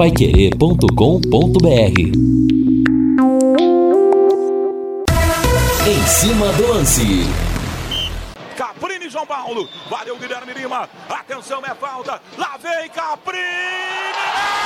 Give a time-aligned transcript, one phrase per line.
[0.00, 2.00] paiquerê.com.br
[5.86, 7.26] Em cima do lance.
[8.56, 9.68] Caprini João Paulo.
[9.90, 10.88] Valeu Guilherme Lima.
[11.06, 12.18] Atenção, é falta.
[12.38, 14.59] Lá vem Caprini.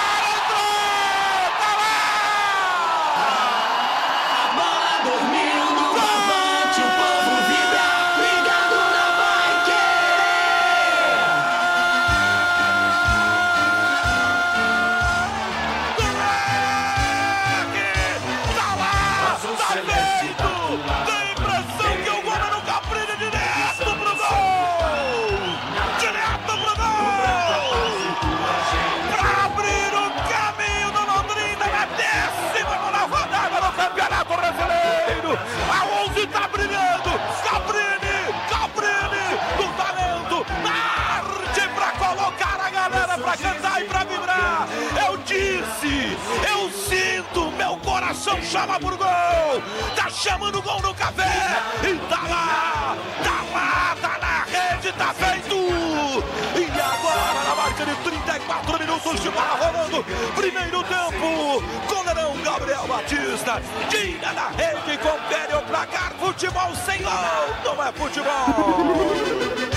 [48.15, 49.63] Coração chama por gol.
[49.97, 51.63] Tá chamando gol no café.
[51.83, 55.55] E tá lá, tá lá, tá na rede, tá feito.
[56.57, 60.05] E agora, na marca de 34 minutos de bola rolando.
[60.37, 61.63] Primeiro tempo.
[61.89, 63.61] Goleirão Gabriel Batista.
[63.89, 66.13] Tira da rede e confere o placar.
[66.19, 67.13] Futebol sem gol.
[67.65, 69.74] Não é futebol.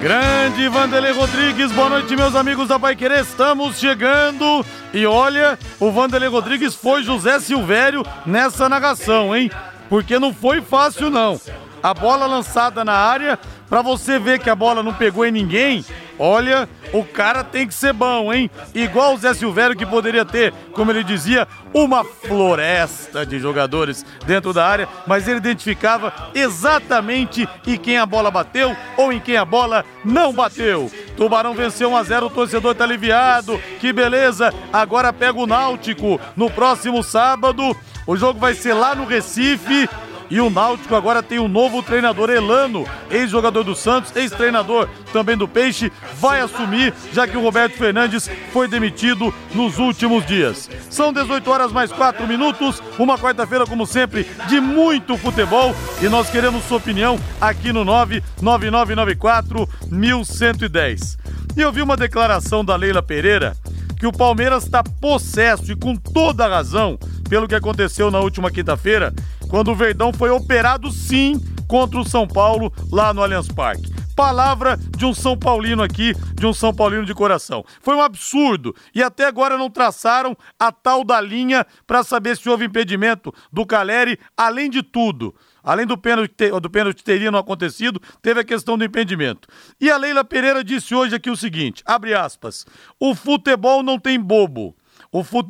[0.00, 3.20] Grande Vanderlei Rodrigues, boa noite, meus amigos da Pai Querer.
[3.20, 9.50] Estamos chegando e olha, o Vanderlei Rodrigues foi José Silvério nessa narração, hein?
[9.88, 11.40] Porque não foi fácil, não.
[11.82, 15.84] A bola lançada na área, para você ver que a bola não pegou em ninguém,
[16.18, 18.50] olha, o cara tem que ser bom, hein?
[18.74, 24.52] Igual o Zé Silvério que poderia ter, como ele dizia, uma floresta de jogadores dentro
[24.52, 29.44] da área, mas ele identificava exatamente em quem a bola bateu ou em quem a
[29.44, 30.90] bola não bateu.
[31.16, 33.58] Tubarão venceu 1 a 0, o torcedor tá aliviado.
[33.80, 34.52] Que beleza!
[34.72, 37.76] Agora pega o Náutico no próximo sábado.
[38.06, 39.88] O jogo vai ser lá no Recife.
[40.28, 45.46] E o Náutico agora tem um novo treinador, Elano, ex-jogador do Santos, ex-treinador também do
[45.46, 50.68] Peixe, vai assumir, já que o Roberto Fernandes foi demitido nos últimos dias.
[50.90, 55.74] São 18 horas mais 4 minutos, uma quarta-feira, como sempre, de muito futebol.
[56.02, 61.18] E nós queremos sua opinião aqui no 99994 1110.
[61.56, 63.56] E eu vi uma declaração da Leila Pereira
[63.98, 68.50] que o Palmeiras está possesso e com toda a razão pelo que aconteceu na última
[68.50, 69.12] quinta-feira,
[69.48, 73.94] quando o Verdão foi operado sim contra o São Paulo lá no Allianz Parque.
[74.14, 77.62] Palavra de um São Paulino aqui, de um São Paulino de coração.
[77.82, 82.48] Foi um absurdo e até agora não traçaram a tal da linha para saber se
[82.48, 85.34] houve impedimento do Caleri, além de tudo.
[85.62, 86.32] Além do pênalti,
[86.62, 89.48] do pênalti teria não acontecido, teve a questão do impedimento.
[89.80, 92.64] E a Leila Pereira disse hoje aqui o seguinte, abre aspas,
[93.00, 94.74] o futebol não tem bobo.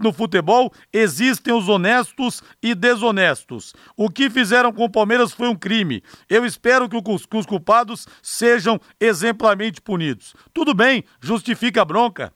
[0.02, 3.74] No futebol existem os honestos e desonestos.
[3.96, 6.02] O que fizeram com o Palmeiras foi um crime.
[6.28, 10.34] Eu espero que os culpados sejam exemplarmente punidos.
[10.52, 12.32] Tudo bem, justifica a bronca.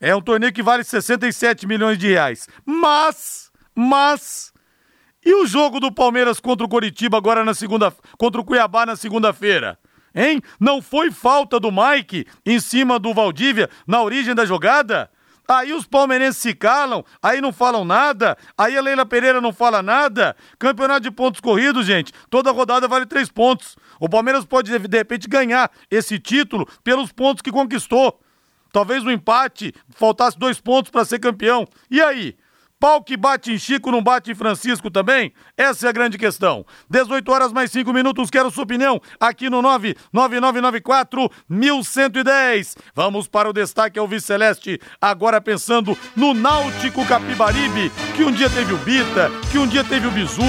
[0.00, 2.48] É um torneio que vale 67 milhões de reais.
[2.64, 4.52] Mas, mas,
[5.24, 8.96] e o jogo do Palmeiras contra o Coritiba agora na segunda, contra o Cuiabá na
[8.96, 9.78] segunda-feira?
[10.14, 10.40] Hein?
[10.58, 15.10] Não foi falta do Mike em cima do Valdívia na origem da jogada?
[15.50, 19.82] Aí os palmeirenses se calam, aí não falam nada, aí a Leila Pereira não fala
[19.82, 20.36] nada.
[20.60, 23.76] Campeonato de pontos corridos, gente, toda rodada vale três pontos.
[23.98, 28.20] O Palmeiras pode, de repente, ganhar esse título pelos pontos que conquistou.
[28.72, 31.66] Talvez um empate, faltasse dois pontos para ser campeão.
[31.90, 32.36] E aí?
[32.80, 35.34] Pau que bate em Chico não bate em Francisco também?
[35.54, 36.64] Essa é a grande questão.
[36.88, 42.78] 18 horas mais 5 minutos, quero sua opinião aqui no 99994 1110.
[42.94, 48.72] Vamos para o destaque ao Celeste, agora pensando no Náutico Capibaribe, que um dia teve
[48.72, 50.40] o Bita, que um dia teve o Bizu,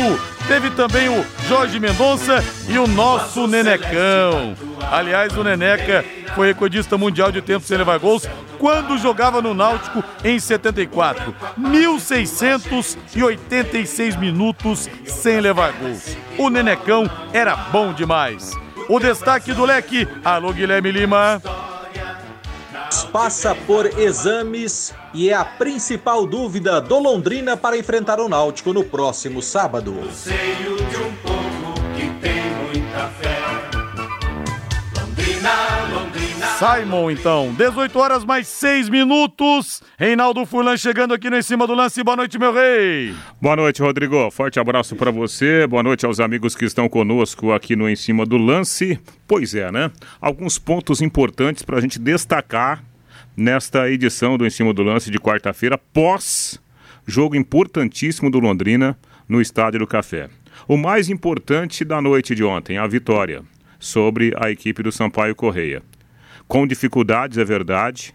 [0.48, 4.56] teve também o Jorge Mendonça e o nosso Nenecão.
[4.92, 6.04] Aliás, o Neneca
[6.36, 11.36] foi recordista mundial de tempo sem levar gols quando jogava no Náutico em 74.
[11.58, 16.18] 1686 minutos sem levar gols.
[16.38, 18.52] O Nenecão era bom demais.
[18.88, 21.42] O destaque do leque, alô Guilherme Lima.
[23.12, 28.84] Passa por exames e é a principal dúvida do Londrina para enfrentar o Náutico no
[28.84, 29.96] próximo sábado.
[30.14, 31.12] Seio de um
[31.96, 32.10] que
[36.62, 37.52] Simon, então.
[37.58, 39.82] 18 horas mais 6 minutos.
[39.98, 42.04] Reinaldo Furlan chegando aqui no Em Cima do Lance.
[42.04, 43.16] Boa noite, meu rei.
[43.42, 44.30] Boa noite, Rodrigo.
[44.30, 45.66] Forte abraço para você.
[45.66, 49.00] Boa noite aos amigos que estão conosco aqui no Em Cima do Lance.
[49.28, 49.90] Pois é, né?
[50.22, 52.84] Alguns pontos importantes para a gente destacar
[53.36, 56.62] nesta edição do Em Cima do Lance de quarta-feira, pós
[57.08, 58.96] jogo importantíssimo do Londrina
[59.28, 60.30] no Estádio do Café.
[60.68, 63.42] O mais importante da noite de ontem, a vitória
[63.80, 65.82] sobre a equipe do Sampaio Correia.
[66.52, 68.14] Com dificuldades, é verdade.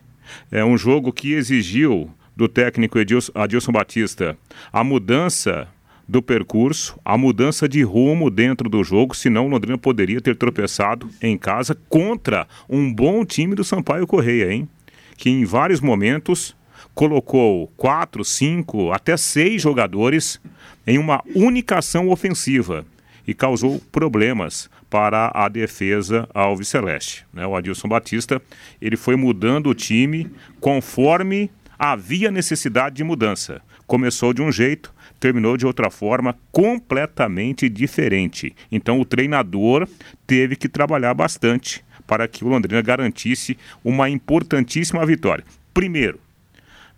[0.53, 4.37] É um jogo que exigiu do técnico Edilson, Adilson Batista
[4.71, 5.67] a mudança
[6.07, 11.09] do percurso, a mudança de rumo dentro do jogo, senão o Londrina poderia ter tropeçado
[11.23, 14.69] em casa contra um bom time do Sampaio Correia, hein?
[15.17, 16.55] Que em vários momentos
[16.95, 20.39] colocou quatro, cinco, até seis jogadores
[20.87, 22.85] em uma única ação ofensiva
[23.27, 27.27] e causou problemas para a defesa alviceleste.
[27.31, 27.47] Né?
[27.47, 28.41] O Adilson Batista
[28.81, 33.61] ele foi mudando o time conforme havia necessidade de mudança.
[33.87, 38.57] Começou de um jeito, terminou de outra forma completamente diferente.
[38.73, 39.87] Então o treinador
[40.27, 45.45] teve que trabalhar bastante para que o Londrina garantisse uma importantíssima vitória.
[45.75, 46.19] Primeiro,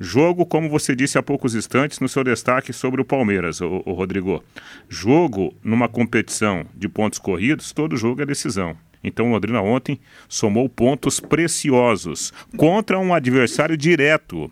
[0.00, 3.92] Jogo, como você disse há poucos instantes no seu destaque sobre o Palmeiras, o, o
[3.92, 4.44] Rodrigo.
[4.88, 8.76] Jogo numa competição de pontos corridos, todo jogo é decisão.
[9.02, 9.98] Então o Londrina ontem
[10.28, 14.50] somou pontos preciosos contra um adversário direto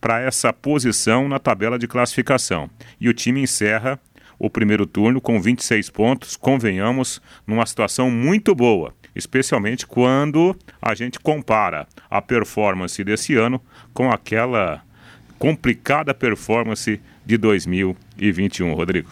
[0.00, 2.70] para essa posição na tabela de classificação.
[3.00, 4.00] E o time encerra
[4.38, 11.18] o primeiro turno com 26 pontos, convenhamos, numa situação muito boa, especialmente quando a gente
[11.18, 13.60] compara a performance desse ano
[13.94, 14.82] com aquela
[15.38, 19.08] complicada performance de 2021, Rodrigo.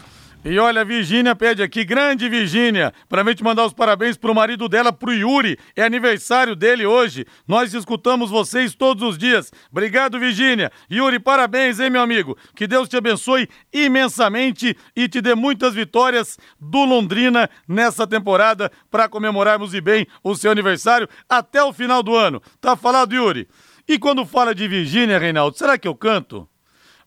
[0.47, 4.35] E olha, a Virgínia pede aqui, grande Virgínia, para mim te mandar os parabéns pro
[4.35, 5.57] marido dela, pro Yuri.
[5.75, 7.25] É aniversário dele hoje.
[7.47, 9.51] Nós escutamos vocês todos os dias.
[9.71, 10.71] Obrigado, Virgínia.
[10.91, 12.37] Yuri, parabéns, hein, meu amigo?
[12.55, 19.09] Que Deus te abençoe imensamente e te dê muitas vitórias do Londrina nessa temporada para
[19.09, 22.39] comemorarmos e bem o seu aniversário até o final do ano.
[22.61, 23.47] Tá falado, Yuri?
[23.87, 26.47] E quando fala de Virgínia, Reinaldo, será que eu canto?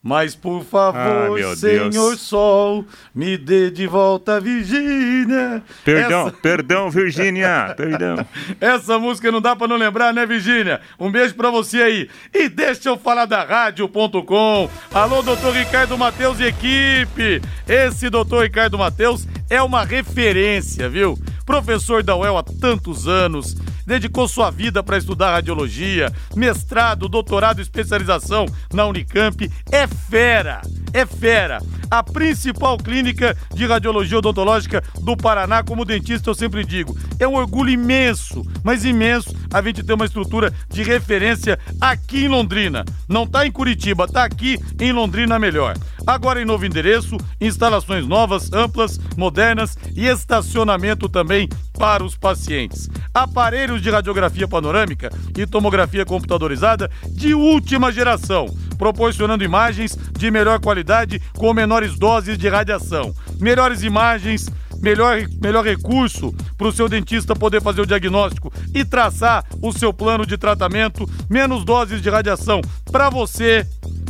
[0.00, 2.20] Mas por favor, ah, Senhor Deus.
[2.20, 5.60] Sol, me dê de volta Virgínia.
[5.84, 6.36] Perdão, Essa...
[6.36, 8.24] perdão, Virgínia, perdão.
[8.60, 10.80] Essa música não dá para não lembrar, né, Virgínia?
[11.00, 12.08] Um beijo para você aí.
[12.32, 14.70] E deixa eu falar da rádio.com.
[14.94, 17.42] Alô, doutor Ricardo Matheus e equipe.
[17.66, 21.18] Esse doutor Ricardo Matheus é uma referência, viu?
[21.44, 23.56] Professor da UEL há tantos anos
[23.88, 29.50] dedicou sua vida para estudar radiologia, mestrado, doutorado especialização na Unicamp.
[29.72, 30.60] É fera,
[30.92, 31.58] é fera.
[31.90, 36.96] A principal clínica de radiologia odontológica do Paraná, como dentista eu sempre digo.
[37.18, 42.28] É um orgulho imenso, mas imenso, a gente ter uma estrutura de referência aqui em
[42.28, 42.84] Londrina.
[43.08, 45.76] Não está em Curitiba, está aqui em Londrina melhor.
[46.06, 51.48] Agora em novo endereço, instalações novas, amplas, modernas e estacionamento também
[51.78, 52.88] para os pacientes.
[53.12, 58.46] Aparelhos de radiografia panorâmica e tomografia computadorizada de última geração,
[58.78, 63.12] proporcionando imagens de melhor qualidade com menores doses de radiação.
[63.38, 64.48] Melhores imagens
[64.80, 69.92] melhor, melhor recurso para o seu dentista poder fazer o diagnóstico e traçar o seu
[69.92, 72.60] plano de tratamento, menos doses de radiação
[72.90, 73.66] para você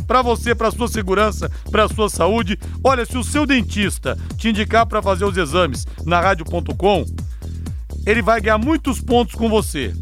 [0.07, 2.57] para você, para sua segurança, para sua saúde.
[2.83, 7.05] Olha, se o seu dentista te indicar para fazer os exames na rádio.com,
[8.07, 9.93] ele vai ganhar muitos pontos com você,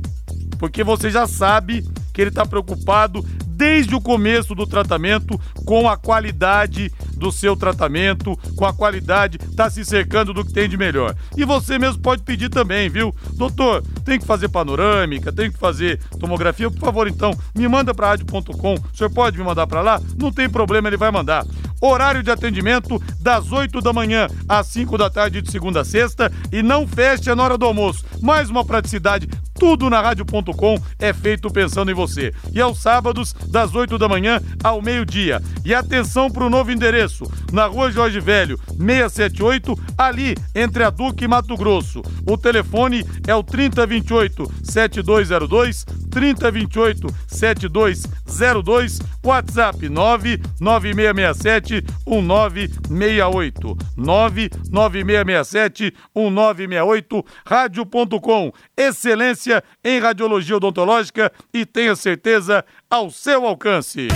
[0.57, 3.21] porque você já sabe que ele está preocupado
[3.57, 9.67] desde o começo do tratamento com a qualidade do seu tratamento, com a qualidade, tá
[9.69, 11.15] se cercando do que tem de melhor.
[11.35, 13.13] E você mesmo pode pedir também, viu?
[13.33, 18.09] Doutor, tem que fazer panorâmica, tem que fazer tomografia, por favor, então, me manda para
[18.09, 18.75] rádio.com.
[18.75, 19.99] O senhor pode me mandar para lá?
[20.15, 21.43] Não tem problema, ele vai mandar.
[21.81, 26.31] Horário de atendimento das 8 da manhã às 5 da tarde de segunda a sexta
[26.51, 28.05] e não fecha na hora do almoço.
[28.21, 29.27] Mais uma praticidade
[29.59, 32.31] tudo na rádio.com é feito pensando em você.
[32.53, 35.41] E aos sábados, das 8 da manhã ao meio-dia.
[35.65, 41.25] E atenção para o novo endereço, na rua Jorge Velho, 678, ali entre a Duque
[41.25, 42.01] e Mato Grosso.
[42.25, 51.66] O telefone é o 3028 7202, 3028 7202, WhatsApp 99667
[52.05, 53.77] 1968.
[53.97, 58.51] 99667 1968, rádio.com.
[58.75, 64.07] Excelência em radiologia odontológica e tenha certeza ao seu alcance.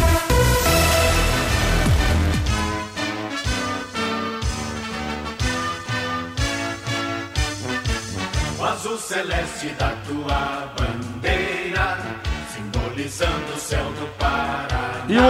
[8.60, 10.68] O azul celeste da tua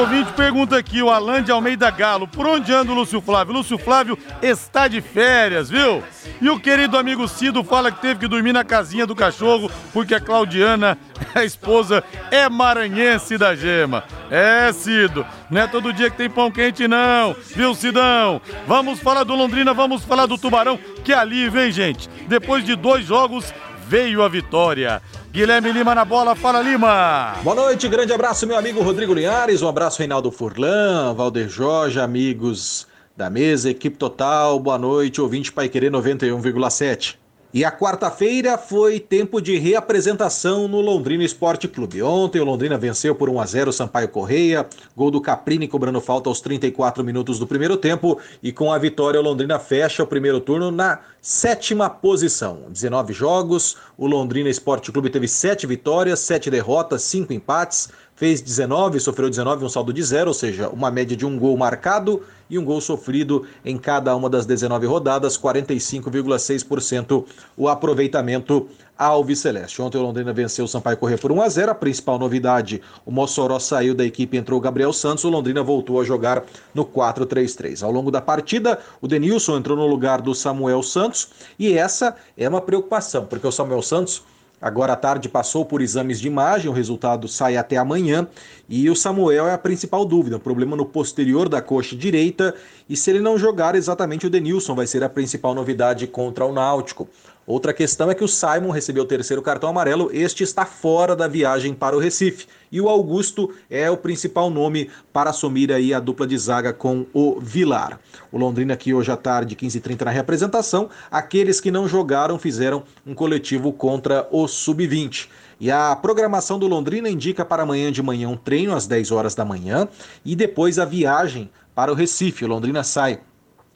[0.02, 3.54] ouvinte pergunta aqui, o Alan de Almeida Galo, por onde anda o Lúcio Flávio?
[3.54, 6.04] Lúcio Flávio está de férias, viu?
[6.42, 10.16] E o querido amigo Cido fala que teve que dormir na casinha do cachorro porque
[10.16, 10.98] a Claudiana,
[11.36, 14.04] a esposa, é maranhense da gema.
[14.32, 18.42] É, Cido, não é todo dia que tem pão quente não, viu, Cidão?
[18.66, 22.10] Vamos falar do Londrina, vamos falar do Tubarão, que alívio, hein, gente?
[22.28, 23.54] Depois de dois jogos,
[23.92, 25.02] veio a vitória.
[25.34, 27.36] Guilherme Lima na bola, fala Lima.
[27.44, 32.88] Boa noite, grande abraço, meu amigo Rodrigo Linhares, um abraço, Reinaldo Furlan, Valder Jorge, amigos
[33.18, 37.21] da mesa, equipe total, boa noite, ouvinte Pai Querer 91,7.
[37.54, 42.02] E a quarta-feira foi tempo de reapresentação no Londrina Esporte Clube.
[42.02, 44.66] Ontem o Londrina venceu por 1 a 0 Sampaio Correia,
[44.96, 49.20] gol do Caprini cobrando falta aos 34 minutos do primeiro tempo e com a vitória
[49.20, 52.68] o Londrina fecha o primeiro turno na sétima posição.
[52.70, 57.90] 19 jogos, o Londrina Esporte Clube teve 7 vitórias, 7 derrotas, 5 empates,
[58.22, 61.58] fez 19, sofreu 19, um saldo de zero, ou seja, uma média de um gol
[61.58, 67.26] marcado e um gol sofrido em cada uma das 19 rodadas, 45,6%
[67.58, 69.82] o aproveitamento Alviceleste.
[69.82, 71.72] Ontem o Londrina venceu o Sampaio Correr por 1 a 0.
[71.72, 75.24] A principal novidade, o Mossoró saiu da equipe, entrou o Gabriel Santos.
[75.24, 76.44] O Londrina voltou a jogar
[76.76, 77.82] no 4-3-3.
[77.82, 82.48] Ao longo da partida, o Denilson entrou no lugar do Samuel Santos e essa é
[82.48, 84.22] uma preocupação, porque o Samuel Santos
[84.62, 88.28] Agora à tarde passou por exames de imagem, o resultado sai até amanhã.
[88.70, 92.54] E o Samuel é a principal dúvida, problema no posterior da coxa direita.
[92.88, 96.54] E se ele não jogar, exatamente o Denilson vai ser a principal novidade contra o
[96.54, 97.10] Náutico.
[97.46, 101.28] Outra questão é que o Simon recebeu o terceiro cartão amarelo, este está fora da
[101.28, 102.46] viagem para o Recife.
[102.72, 107.06] E o Augusto é o principal nome para assumir aí a dupla de zaga com
[107.14, 108.00] o Vilar.
[108.32, 110.88] O Londrina aqui hoje à tarde, 15h30 na representação.
[111.10, 115.28] Aqueles que não jogaram fizeram um coletivo contra o Sub-20.
[115.60, 119.36] E a programação do Londrina indica para amanhã de manhã um treino às 10 horas
[119.36, 119.88] da manhã
[120.24, 122.46] e depois a viagem para o Recife.
[122.46, 123.20] O Londrina sai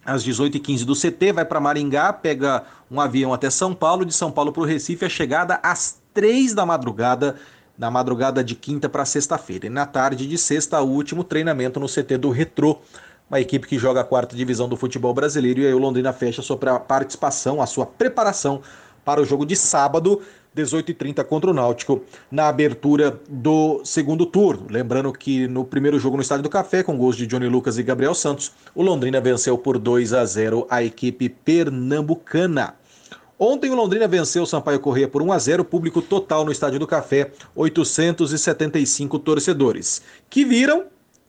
[0.06, 4.32] às 18h15 do CT, vai para Maringá, pega um avião até São Paulo, de São
[4.32, 7.36] Paulo para o Recife, a chegada às 3 da madrugada,
[7.78, 9.66] na madrugada de quinta para sexta-feira.
[9.66, 12.78] E na tarde de sexta, o último treinamento no CT do Retrô,
[13.28, 16.42] uma equipe que joga a quarta divisão do futebol brasileiro, e aí o Londrina fecha
[16.42, 18.62] a sua participação, a sua preparação
[19.04, 20.22] para o jogo de sábado,
[20.56, 24.68] 18h30 contra o Náutico, na abertura do segundo turno.
[24.70, 27.84] Lembrando que no primeiro jogo no Estádio do Café, com gols de Johnny Lucas e
[27.84, 32.76] Gabriel Santos, o Londrina venceu por 2 a 0 a equipe pernambucana.
[33.38, 36.80] Ontem o Londrina venceu o Sampaio Corrêa por 1 a 0, público total no Estádio
[36.80, 40.86] do Café, 875 torcedores, que viram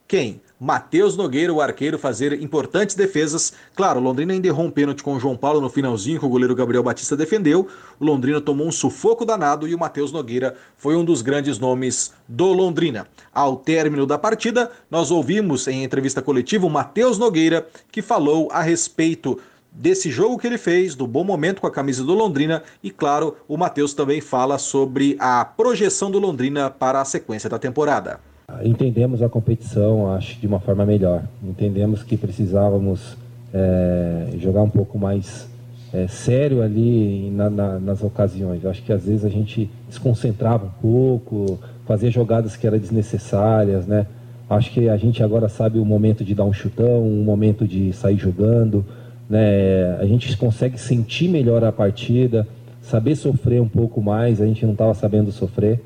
[0.07, 0.41] quem?
[0.59, 3.53] Matheus Nogueira, o arqueiro, fazer importantes defesas.
[3.75, 6.31] Claro, o Londrina ainda errou um pênalti com o João Paulo no finalzinho, que o
[6.31, 7.69] goleiro Gabriel Batista defendeu.
[8.01, 12.15] O Londrina tomou um sufoco danado e o Matheus Nogueira foi um dos grandes nomes
[12.27, 13.07] do Londrina.
[13.35, 18.63] Ao término da partida, nós ouvimos em entrevista coletiva o Matheus Nogueira, que falou a
[18.63, 19.39] respeito
[19.71, 23.37] desse jogo que ele fez, do bom momento com a camisa do Londrina e, claro,
[23.47, 28.21] o Matheus também fala sobre a projeção do Londrina para a sequência da temporada.
[28.63, 31.25] Entendemos a competição, acho, de uma forma melhor.
[31.43, 33.17] Entendemos que precisávamos
[33.53, 35.49] é, jogar um pouco mais
[35.93, 38.65] é, sério ali na, na, nas ocasiões.
[38.65, 44.07] acho que às vezes a gente desconcentrava um pouco, fazia jogadas que eram desnecessárias, né?
[44.49, 47.93] Acho que a gente agora sabe o momento de dar um chutão, o momento de
[47.93, 48.85] sair jogando,
[49.29, 49.97] né?
[49.99, 52.47] A gente consegue sentir melhor a partida,
[52.81, 54.41] saber sofrer um pouco mais.
[54.41, 55.81] A gente não estava sabendo sofrer.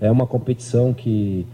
[0.00, 1.46] É uma competição que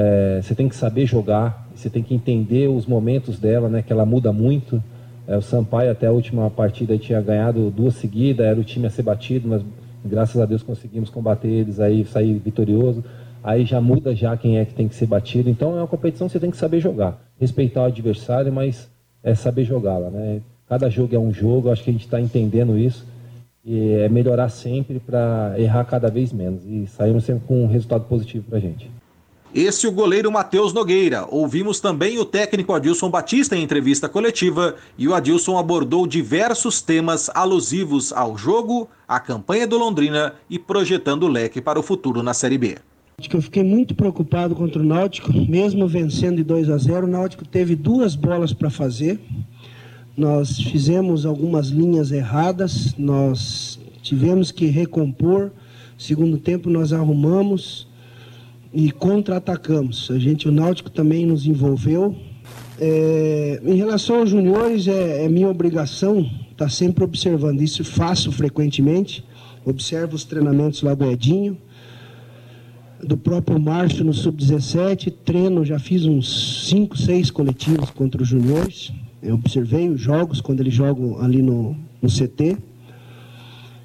[0.00, 3.82] é, você tem que saber jogar, você tem que entender os momentos dela, né?
[3.82, 4.82] Que ela muda muito.
[5.28, 8.90] É, o Sampaio até a última partida tinha ganhado duas seguidas, era o time a
[8.90, 9.62] ser batido, mas
[10.02, 13.04] graças a Deus conseguimos combater eles aí, sair vitorioso.
[13.44, 15.50] Aí já muda já quem é que tem que ser batido.
[15.50, 18.88] Então é uma competição que você tem que saber jogar, respeitar o adversário, mas
[19.22, 20.40] é saber jogá-la, né?
[20.66, 23.04] Cada jogo é um jogo, acho que a gente está entendendo isso
[23.62, 28.04] e é melhorar sempre para errar cada vez menos e sairmos sempre com um resultado
[28.04, 28.90] positivo para a gente.
[29.52, 31.26] Esse o goleiro Matheus Nogueira.
[31.28, 37.28] Ouvimos também o técnico Adilson Batista em entrevista coletiva e o Adilson abordou diversos temas
[37.34, 42.32] alusivos ao jogo, à campanha do Londrina e projetando o leque para o futuro na
[42.32, 42.78] Série B.
[43.32, 47.08] Eu fiquei muito preocupado contra o Náutico, mesmo vencendo de 2 a 0.
[47.08, 49.18] O Náutico teve duas bolas para fazer.
[50.16, 55.50] Nós fizemos algumas linhas erradas, nós tivemos que recompor.
[55.98, 57.89] Segundo tempo nós arrumamos
[58.72, 60.10] e contra-atacamos.
[60.10, 62.16] A gente, o Náutico também nos envolveu.
[62.78, 68.30] É, em relação aos juniores, é, é minha obrigação estar tá sempre observando isso, faço
[68.30, 69.24] frequentemente,
[69.64, 71.56] observo os treinamentos lá do Edinho.
[73.02, 78.92] do próprio Márcio no Sub-17, treino, já fiz uns 5, 6 coletivos contra os juniores.
[79.22, 82.58] Eu observei os jogos quando eles jogam ali no, no CT.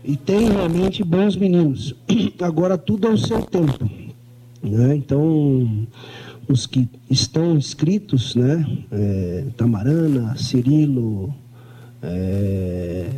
[0.04, 1.96] E tem realmente bons meninos.
[2.40, 4.05] Agora tudo ao seu tempo.
[4.66, 4.96] Né?
[4.96, 5.88] Então,
[6.48, 8.66] os que estão inscritos, né?
[8.92, 11.34] É, Tamarana, Cirilo,
[12.02, 13.10] é,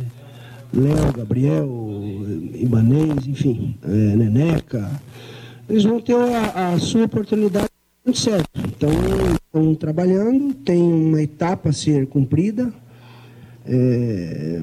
[0.72, 1.68] Léo, Gabriel,
[2.54, 4.90] Ibanês, enfim, é, Neneca,
[5.68, 7.68] eles vão ter a, a sua oportunidade
[8.14, 8.48] certo.
[8.56, 8.90] Então,
[9.34, 12.72] estão trabalhando, tem uma etapa a ser cumprida,
[13.66, 14.60] é,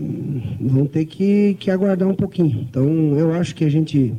[0.60, 2.66] vão ter que, que aguardar um pouquinho.
[2.68, 2.88] Então,
[3.18, 4.14] eu acho que a gente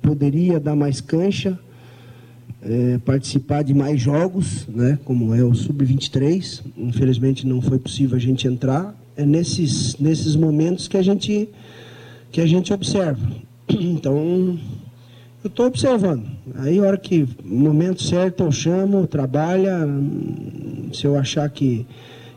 [0.00, 1.58] poderia dar mais cancha,
[2.68, 6.60] é, participar de mais jogos, né, como é o Sub-23.
[6.76, 8.94] Infelizmente, não foi possível a gente entrar.
[9.16, 11.48] É nesses, nesses momentos que a gente,
[12.30, 13.26] que a gente observa.
[13.70, 14.58] Então,
[15.44, 16.24] eu estou observando.
[16.56, 19.86] Aí, a hora que, momento certo, eu chamo, trabalha.
[20.92, 21.86] Se eu achar que,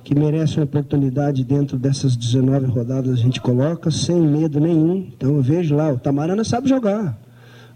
[0.03, 5.07] que merece uma oportunidade dentro dessas 19 rodadas, a gente coloca, sem medo nenhum.
[5.15, 7.17] Então, eu vejo lá, o Tamarana sabe jogar.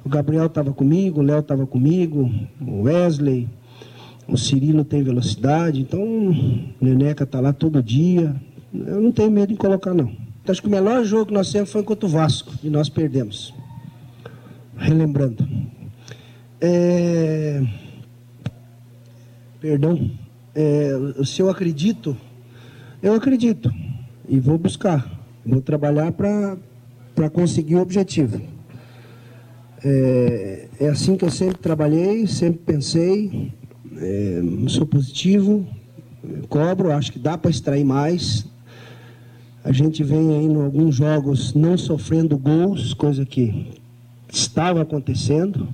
[0.05, 2.31] O Gabriel estava comigo, o Léo estava comigo,
[2.61, 3.49] o Wesley,
[4.27, 5.81] o Cirilo tem velocidade.
[5.81, 8.35] Então, o Neneca está lá todo dia.
[8.71, 10.11] Eu não tenho medo de colocar, não.
[10.47, 13.51] Acho que o melhor jogo que nós temos foi contra o Vasco, e nós perdemos
[14.77, 15.47] relembrando.
[16.61, 17.65] É...
[19.59, 20.11] Perdão.
[20.53, 20.91] É...
[21.23, 22.15] Se eu acredito,
[23.01, 23.73] eu acredito.
[24.29, 25.19] E vou buscar.
[25.43, 28.54] Vou trabalhar para conseguir o objetivo.
[29.87, 30.67] É...
[30.79, 33.51] é assim que eu sempre trabalhei, sempre pensei.
[33.97, 34.41] É...
[34.67, 35.65] Sou positivo,
[36.49, 38.45] cobro, acho que dá para extrair mais.
[39.63, 43.71] A gente vem aí em alguns jogos não sofrendo gols, coisa que
[44.31, 45.67] estava acontecendo.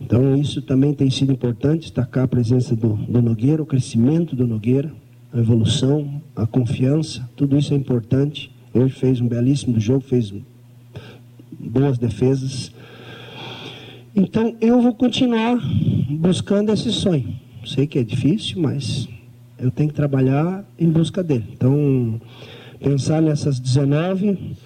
[0.00, 4.46] Então, isso também tem sido importante, destacar a presença do, do Nogueira, o crescimento do
[4.46, 4.92] Nogueira,
[5.32, 8.50] a evolução, a confiança, tudo isso é importante.
[8.74, 10.34] Hoje fez um belíssimo jogo, fez
[11.58, 12.72] boas defesas.
[14.14, 15.58] Então, eu vou continuar
[16.10, 17.34] buscando esse sonho.
[17.64, 19.08] Sei que é difícil, mas
[19.58, 21.46] eu tenho que trabalhar em busca dele.
[21.54, 22.20] Então,
[22.78, 24.56] pensar nessas 19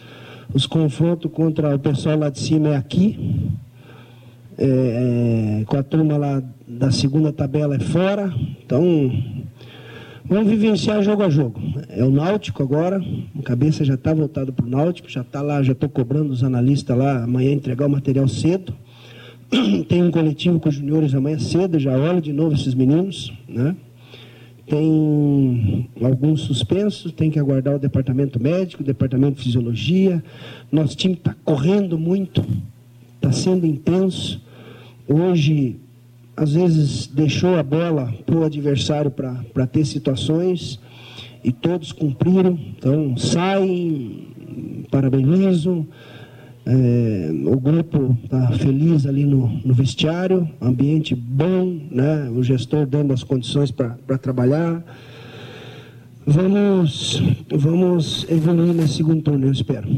[0.52, 3.50] os confrontos contra o pessoal lá de cima é aqui.
[4.58, 8.34] É, é, com a turma lá da segunda tabela é fora.
[8.64, 8.82] Então,
[10.24, 11.60] vamos vivenciar jogo a jogo.
[11.88, 13.00] É o Náutico agora,
[13.38, 16.42] a cabeça já está voltada para o Náutico, já está lá, já estou cobrando os
[16.42, 18.74] analistas lá amanhã entregar o material cedo.
[19.88, 23.76] Tem um coletivo com os juniores amanhã cedo, já olho de novo esses meninos, né?
[24.66, 30.22] tem alguns suspensos, tem que aguardar o departamento médico, o departamento de fisiologia.
[30.72, 32.44] Nosso time está correndo muito,
[33.14, 34.42] está sendo intenso.
[35.08, 35.76] Hoje,
[36.36, 40.80] às vezes, deixou a bola para o adversário para ter situações
[41.44, 42.58] e todos cumpriram.
[42.76, 44.26] Então, saem,
[44.90, 45.86] parabenizo.
[46.68, 52.28] É, o grupo está feliz ali no, no, vestiário, ambiente bom, né?
[52.28, 54.82] o gestor dando as condições para trabalhar.
[56.26, 59.88] Vamos, vamos evoluir nesse segundo turno, eu espero.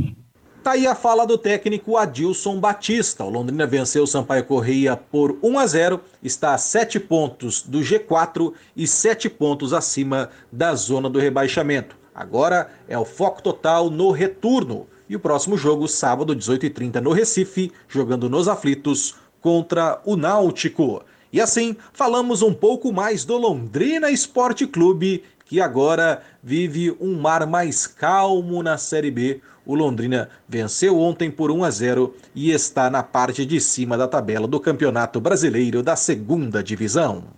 [0.63, 3.25] Tá aí a fala do técnico Adilson Batista.
[3.25, 7.79] O Londrina venceu o Sampaio Correia por 1 a 0, está a 7 pontos do
[7.79, 11.97] G4 e 7 pontos acima da zona do rebaixamento.
[12.15, 14.87] Agora é o foco total no retorno.
[15.09, 21.03] E o próximo jogo, sábado, 18h30, no Recife, jogando nos aflitos contra o Náutico.
[21.33, 27.47] E assim, falamos um pouco mais do Londrina Esporte Clube, que agora vive um mar
[27.47, 29.41] mais calmo na Série B.
[29.65, 34.09] O Londrina venceu ontem por 1 a 0 e está na parte de cima da
[34.09, 37.38] tabela do Campeonato Brasileiro da Segunda Divisão.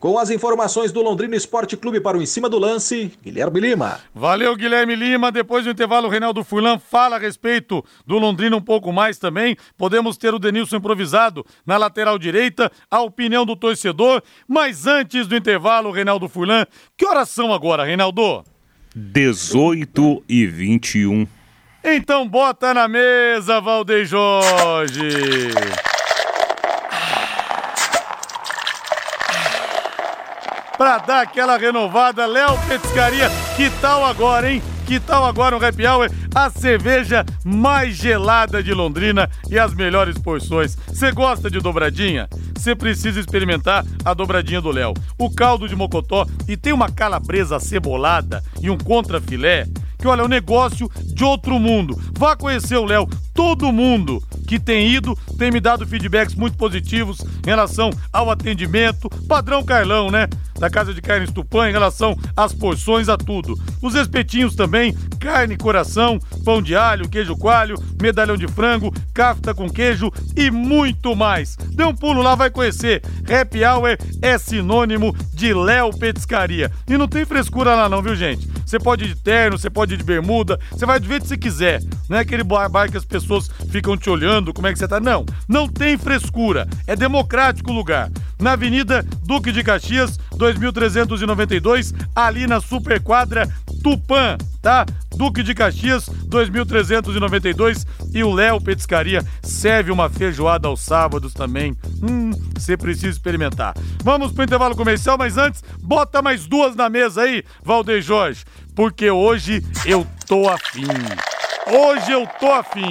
[0.00, 4.00] Com as informações do Londrina Esporte Clube para o Em Cima do Lance, Guilherme Lima.
[4.14, 5.30] Valeu, Guilherme Lima.
[5.30, 9.58] Depois do intervalo, o Reinaldo Furlan fala a respeito do Londrina um pouco mais também.
[9.76, 14.22] Podemos ter o Denilson improvisado na lateral direita, a opinião do torcedor.
[14.48, 16.64] Mas antes do intervalo, Reinaldo Furlan,
[16.96, 18.42] que horas são agora, Reinaldo?
[18.96, 21.26] 18 e 21.
[21.84, 25.10] Então bota na mesa, Valdeir Jorge.
[30.80, 32.24] Para dar aquela renovada.
[32.24, 34.62] Léo Petiscaria, que tal agora, hein?
[34.86, 36.10] Que tal agora um happy hour?
[36.34, 40.78] A cerveja mais gelada de Londrina e as melhores porções.
[40.88, 42.30] Você gosta de dobradinha?
[42.56, 44.94] Você precisa experimentar a dobradinha do Léo.
[45.18, 49.66] O caldo de mocotó e tem uma calabresa cebolada e um contrafilé
[50.00, 52.00] que olha, é um negócio de outro mundo.
[52.18, 53.06] Vá conhecer o Léo.
[53.34, 59.08] Todo mundo que tem ido tem me dado feedbacks muito positivos em relação ao atendimento,
[59.28, 60.28] padrão Carlão, né?
[60.58, 63.58] Da Casa de Carnes Tupã, em relação às porções, a tudo.
[63.80, 69.70] Os espetinhos também, carne, coração, pão de alho, queijo coalho, medalhão de frango, cafta com
[69.70, 71.56] queijo e muito mais.
[71.56, 73.02] Dê um pulo lá, vai conhecer.
[73.26, 76.70] Happy Hour é sinônimo de Léo Petiscaria.
[76.86, 78.46] E não tem frescura lá não, viu gente?
[78.66, 81.28] Você pode ir de terno, você pode ir de bermuda, você vai do jeito que
[81.28, 81.82] você quiser.
[82.08, 85.00] Não é aquele bar que as pessoas ficam te olhando, como é que você tá.
[85.00, 86.68] Não, não tem frescura.
[86.86, 88.10] É democrático o lugar.
[88.40, 93.46] Na Avenida Duque de Caxias, 2392, ali na Superquadra
[93.82, 94.86] Tupã, tá?
[95.16, 101.76] Duque de Caxias, 2392 e o Léo Petiscaria serve uma feijoada aos sábados também.
[102.02, 103.74] Hum, você precisa experimentar.
[104.02, 108.44] Vamos pro intervalo comercial, mas antes, bota mais duas na mesa aí, Valdeir Jorge,
[108.80, 110.86] porque hoje eu tô afim.
[111.66, 112.90] Hoje eu tô afim.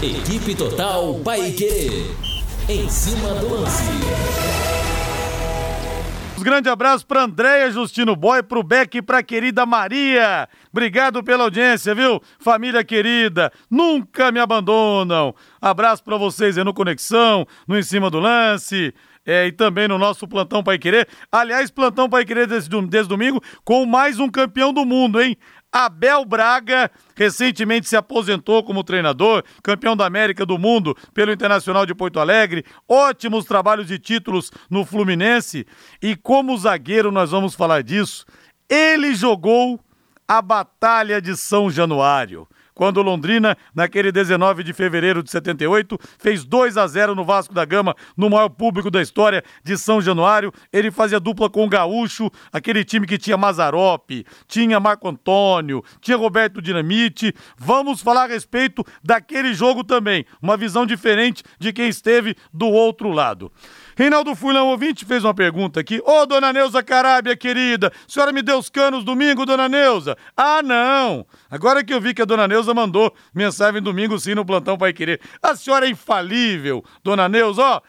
[0.00, 2.14] Equipe Total Paique.
[2.68, 3.82] Em cima do lance.
[6.38, 10.48] Um grande abraço para Andréia Justino Boy, pro Beck e pra querida Maria.
[10.70, 12.22] Obrigado pela audiência, viu?
[12.38, 15.34] Família querida, nunca me abandonam.
[15.60, 18.94] Abraço para vocês aí no Conexão, no Em Cima do Lance.
[19.30, 21.06] É, e também no nosso Plantão Pai Querer.
[21.30, 25.36] Aliás, Plantão Pai Querer desde, desde domingo com mais um campeão do mundo, hein?
[25.70, 31.94] Abel Braga recentemente se aposentou como treinador, campeão da América do Mundo pelo Internacional de
[31.94, 35.66] Porto Alegre, ótimos trabalhos de títulos no Fluminense
[36.02, 38.24] e como zagueiro nós vamos falar disso.
[38.66, 39.78] Ele jogou
[40.26, 46.76] a Batalha de São Januário quando Londrina, naquele 19 de fevereiro de 78, fez 2
[46.76, 50.52] a 0 no Vasco da Gama, no maior público da história de São Januário.
[50.72, 56.16] Ele fazia dupla com o Gaúcho, aquele time que tinha Mazarope, tinha Marco Antônio, tinha
[56.16, 57.34] Roberto Dinamite.
[57.58, 63.10] Vamos falar a respeito daquele jogo também, uma visão diferente de quem esteve do outro
[63.10, 63.50] lado.
[63.98, 66.00] Reinaldo Fulão, ouvinte, fez uma pergunta aqui.
[66.04, 70.16] Ô, dona Neuza Carábia, querida, senhora me deu os canos domingo, dona Neuza?
[70.36, 71.26] Ah, não!
[71.50, 74.92] Agora que eu vi que a dona Neuza mandou mensagem domingo sim no plantão Pai
[74.92, 75.20] Querer.
[75.42, 77.82] A senhora é infalível, dona Neuza, ó.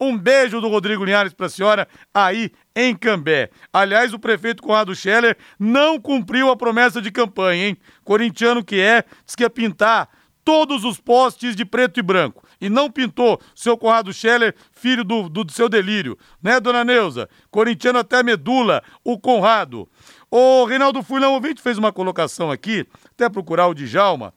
[0.00, 3.50] Um beijo do Rodrigo Linhares pra senhora aí em Cambé.
[3.72, 7.76] Aliás, o prefeito Conrado Scheller não cumpriu a promessa de campanha, hein?
[8.04, 10.08] Corintiano que é, diz que ia pintar
[10.44, 15.28] todos os postes de preto e branco e não pintou seu Conrado Scheller, filho do,
[15.28, 17.28] do, do seu delírio, né, dona Neuza?
[17.50, 19.88] Corintiano até medula, o Conrado.
[20.30, 24.32] O Reinaldo Furlão ouvinte fez uma colocação aqui, até procurar o Djalma.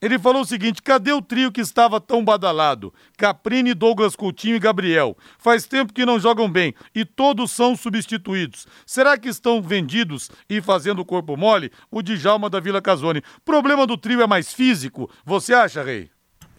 [0.00, 2.92] Ele falou o seguinte: cadê o trio que estava tão badalado?
[3.16, 5.16] Caprini, Douglas Coutinho e Gabriel.
[5.38, 8.66] Faz tempo que não jogam bem e todos são substituídos.
[8.86, 11.70] Será que estão vendidos e fazendo corpo mole?
[11.90, 13.22] O Djalma da Vila Casone.
[13.44, 15.10] Problema do trio é mais físico?
[15.24, 16.10] Você acha, Rei?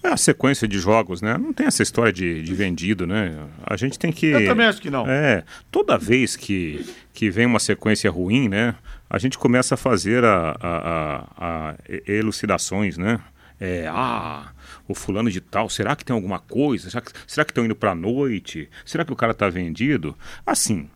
[0.03, 1.37] É a sequência de jogos, né?
[1.37, 3.37] Não tem essa história de, de vendido, né?
[3.63, 4.27] A gente tem que.
[4.27, 5.07] Eu também acho que não.
[5.07, 5.43] É.
[5.69, 6.83] Toda vez que,
[7.13, 8.75] que vem uma sequência ruim, né?
[9.09, 11.75] A gente começa a fazer a, a, a, a
[12.07, 13.19] elucidações, né?
[13.59, 14.51] É, ah,
[14.87, 16.89] o fulano de tal, será que tem alguma coisa?
[16.89, 18.67] Será que, será que estão indo para a noite?
[18.83, 20.17] Será que o cara está vendido?
[20.43, 20.89] Assim,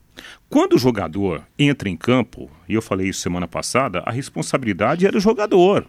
[0.49, 5.11] quando o jogador entra em campo, e eu falei isso semana passada, a responsabilidade é
[5.11, 5.85] do jogador.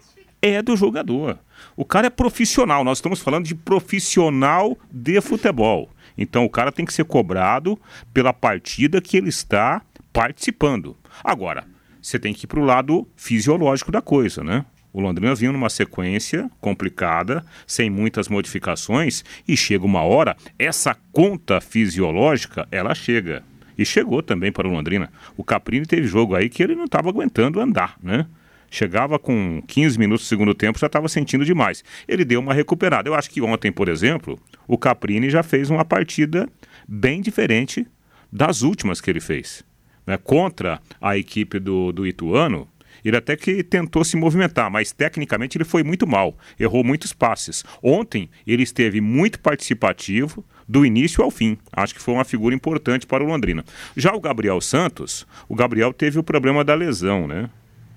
[0.49, 1.41] É do jogador.
[1.77, 5.91] O cara é profissional, nós estamos falando de profissional de futebol.
[6.17, 7.77] Então o cara tem que ser cobrado
[8.15, 9.83] pela partida que ele está
[10.13, 10.97] participando.
[11.25, 11.65] Agora,
[12.01, 14.65] você tem que ir para o lado fisiológico da coisa, né?
[14.93, 21.61] O Londrina vinha numa sequência complicada, sem muitas modificações, e chega uma hora, essa conta
[21.61, 23.43] fisiológica, ela chega.
[23.77, 25.11] E chegou também para o Londrina.
[25.37, 28.27] O Caprini teve jogo aí que ele não estava aguentando andar, né?
[28.71, 31.85] Chegava com 15 minutos do segundo tempo, já estava sentindo demais.
[32.07, 33.09] Ele deu uma recuperada.
[33.09, 36.49] Eu acho que ontem, por exemplo, o Caprini já fez uma partida
[36.87, 37.87] bem diferente
[38.33, 39.65] das últimas que ele fez.
[40.07, 40.17] Né?
[40.17, 42.69] Contra a equipe do, do Ituano,
[43.05, 47.65] ele até que tentou se movimentar, mas tecnicamente ele foi muito mal, errou muitos passes.
[47.83, 51.57] Ontem ele esteve muito participativo do início ao fim.
[51.73, 53.65] Acho que foi uma figura importante para o Londrina.
[53.97, 57.49] Já o Gabriel Santos, o Gabriel teve o problema da lesão, né?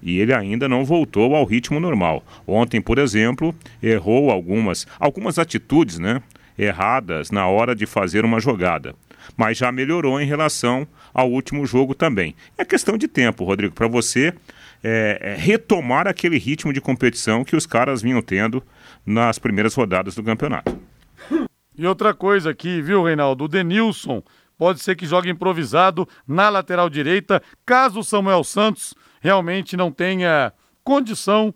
[0.01, 2.23] E ele ainda não voltou ao ritmo normal.
[2.47, 6.21] Ontem, por exemplo, errou algumas, algumas atitudes né,
[6.57, 8.95] erradas na hora de fazer uma jogada.
[9.37, 12.35] Mas já melhorou em relação ao último jogo também.
[12.57, 14.33] É questão de tempo, Rodrigo, para você
[14.83, 18.63] é, é, retomar aquele ritmo de competição que os caras vinham tendo
[19.05, 20.77] nas primeiras rodadas do campeonato.
[21.77, 23.45] E outra coisa aqui, viu, Reinaldo?
[23.45, 24.21] O Denilson
[24.57, 30.53] pode ser que jogue improvisado na lateral direita, caso o Samuel Santos realmente não tenha
[30.83, 31.53] condição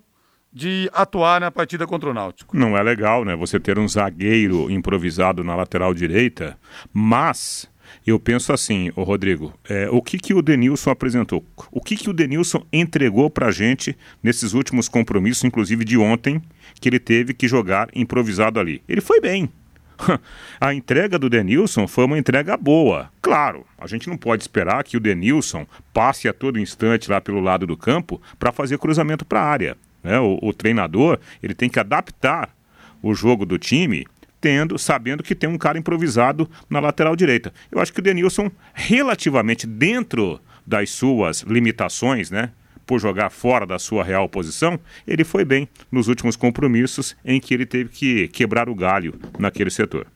[0.51, 2.55] de atuar na partida contra o Náutico.
[2.55, 3.35] Não é legal, né?
[3.35, 6.57] Você ter um zagueiro improvisado na lateral direita,
[6.93, 7.67] mas
[8.05, 11.43] eu penso assim, o Rodrigo, é, o que que o Denilson apresentou?
[11.71, 16.41] O que que o Denilson entregou pra gente nesses últimos compromissos, inclusive de ontem,
[16.79, 18.83] que ele teve que jogar improvisado ali?
[18.87, 19.49] Ele foi bem.
[20.59, 23.09] A entrega do Denilson foi uma entrega boa.
[23.21, 27.39] Claro, a gente não pode esperar que o Denilson passe a todo instante lá pelo
[27.39, 29.77] lado do campo para fazer cruzamento para a área.
[30.03, 30.19] Né?
[30.19, 32.49] O, o treinador ele tem que adaptar
[33.01, 34.05] o jogo do time
[34.39, 37.53] tendo, sabendo que tem um cara improvisado na lateral direita.
[37.71, 42.51] Eu acho que o Denilson, relativamente dentro das suas limitações, né?
[42.85, 47.53] Por jogar fora da sua real posição, ele foi bem nos últimos compromissos em que
[47.53, 50.07] ele teve que quebrar o galho naquele setor.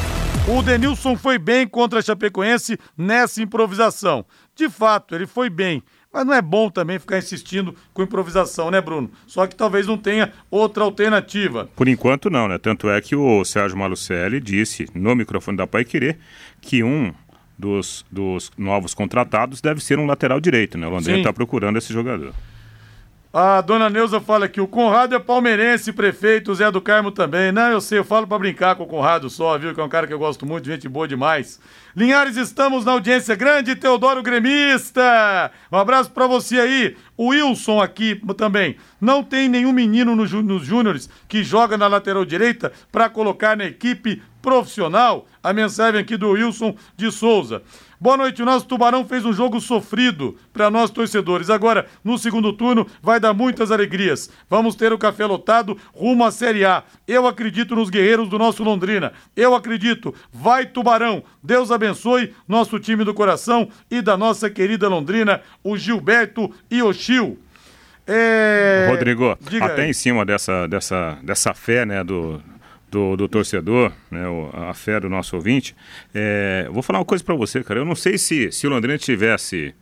[0.48, 4.26] O Denilson foi bem contra a Chapecoense nessa improvisação.
[4.56, 5.80] De fato, ele foi bem.
[6.12, 9.10] Mas não é bom também ficar insistindo com improvisação, né, Bruno?
[9.26, 11.70] Só que talvez não tenha outra alternativa.
[11.74, 12.58] Por enquanto não, né?
[12.58, 16.18] Tanto é que o Sérgio Malucelli disse no microfone da Pai Querer
[16.60, 17.14] que um
[17.58, 20.86] dos, dos novos contratados deve ser um lateral direito, né?
[20.86, 22.34] O Londrina está procurando esse jogador.
[23.32, 27.50] A dona Neuza fala que o Conrado é palmeirense, prefeito, o Zé do Carmo também.
[27.50, 29.74] Não, eu sei, eu falo para brincar com o Conrado só, viu?
[29.74, 31.58] Que é um cara que eu gosto muito, gente boa demais.
[31.94, 35.52] Linhares, estamos na audiência grande, Teodoro Gremista.
[35.70, 36.96] Um abraço para você aí.
[37.18, 38.76] O Wilson aqui também.
[38.98, 43.66] Não tem nenhum menino no, nos júniores que joga na lateral direita para colocar na
[43.66, 45.26] equipe profissional.
[45.42, 47.62] A mensagem aqui do Wilson de Souza.
[48.02, 51.48] Boa noite, o nosso Tubarão fez um jogo sofrido para nós torcedores.
[51.48, 54.28] Agora, no segundo turno, vai dar muitas alegrias.
[54.50, 56.82] Vamos ter o café lotado rumo à Série A.
[57.06, 59.12] Eu acredito nos guerreiros do nosso Londrina.
[59.36, 60.12] Eu acredito.
[60.32, 61.22] Vai Tubarão.
[61.40, 66.92] Deus abençoe nosso time do coração e da nossa querida Londrina, o Gilberto e o
[66.92, 67.38] Chil.
[68.04, 68.88] É...
[68.90, 69.90] Rodrigo, até aí.
[69.90, 72.42] em cima dessa, dessa, dessa fé né, do,
[72.92, 75.74] do, do torcedor, né, a fé do nosso ouvinte.
[76.14, 77.80] É, vou falar uma coisa para você, cara.
[77.80, 79.74] Eu não sei se, se o Londrina tivesse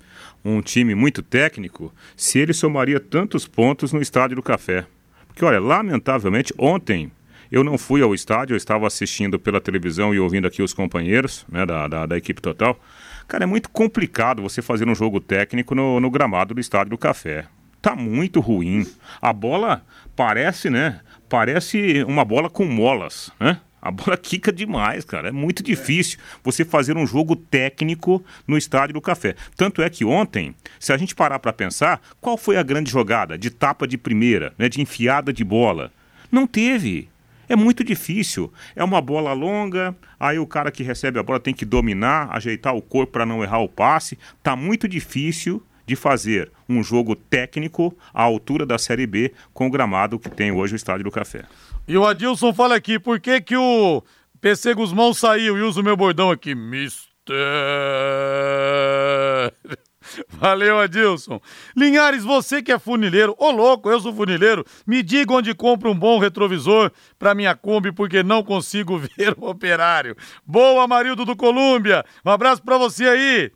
[0.45, 4.87] um time muito técnico, se ele somaria tantos pontos no Estádio do Café.
[5.27, 7.11] Porque, olha, lamentavelmente, ontem
[7.51, 11.45] eu não fui ao estádio, eu estava assistindo pela televisão e ouvindo aqui os companheiros
[11.49, 12.79] né, da, da, da equipe total.
[13.27, 16.99] Cara, é muito complicado você fazer um jogo técnico no, no gramado do Estádio do
[16.99, 17.47] Café.
[17.83, 18.87] Tá muito ruim.
[19.21, 21.01] A bola parece, né?
[21.31, 23.61] Parece uma bola com molas, né?
[23.81, 25.29] A bola quica demais, cara.
[25.29, 29.37] É muito difícil você fazer um jogo técnico no estádio do Café.
[29.57, 33.39] Tanto é que ontem, se a gente parar para pensar, qual foi a grande jogada
[33.39, 35.91] de tapa de primeira, né, de enfiada de bola?
[36.31, 37.09] Não teve.
[37.49, 38.53] É muito difícil.
[38.77, 42.75] É uma bola longa, aí o cara que recebe a bola tem que dominar, ajeitar
[42.75, 44.19] o corpo para não errar o passe.
[44.43, 49.71] Tá muito difícil de fazer um jogo técnico à altura da Série B com o
[49.71, 51.43] gramado que tem hoje o Estádio do Café.
[51.89, 54.01] E o Adilson fala aqui, por que que o
[54.41, 55.59] PC Guzmão saiu?
[55.59, 57.35] E usa o meu bordão aqui, mister...
[60.29, 61.41] Valeu, Adilson.
[61.77, 65.95] Linhares, você que é funileiro, ô louco, eu sou funileiro, me diga onde compra um
[65.95, 70.17] bom retrovisor para minha Kombi, porque não consigo ver o operário.
[70.47, 73.53] Boa, Marildo do Colômbia, um abraço para você aí.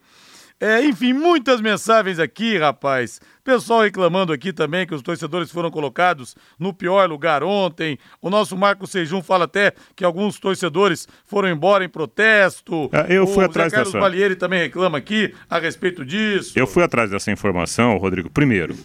[0.60, 3.20] É, enfim, muitas mensagens aqui, rapaz.
[3.42, 7.98] Pessoal reclamando aqui também que os torcedores foram colocados no pior lugar ontem.
[8.22, 12.88] O nosso Marco Sejum fala até que alguns torcedores foram embora em protesto.
[12.92, 14.02] É, eu fui o atrás Zé Carlos dessa.
[14.02, 16.52] Valieri também reclama aqui a respeito disso.
[16.56, 18.30] Eu fui atrás dessa informação, Rodrigo.
[18.30, 18.76] Primeiro,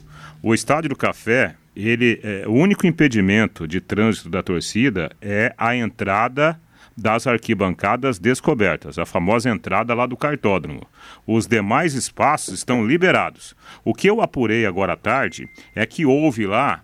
[0.42, 5.76] o Estádio do Café, ele, é, o único impedimento de trânsito da torcida é a
[5.76, 6.60] entrada
[7.00, 10.86] das arquibancadas descobertas, a famosa entrada lá do cartódromo.
[11.26, 13.56] Os demais espaços estão liberados.
[13.84, 16.84] O que eu apurei agora à tarde é que houve lá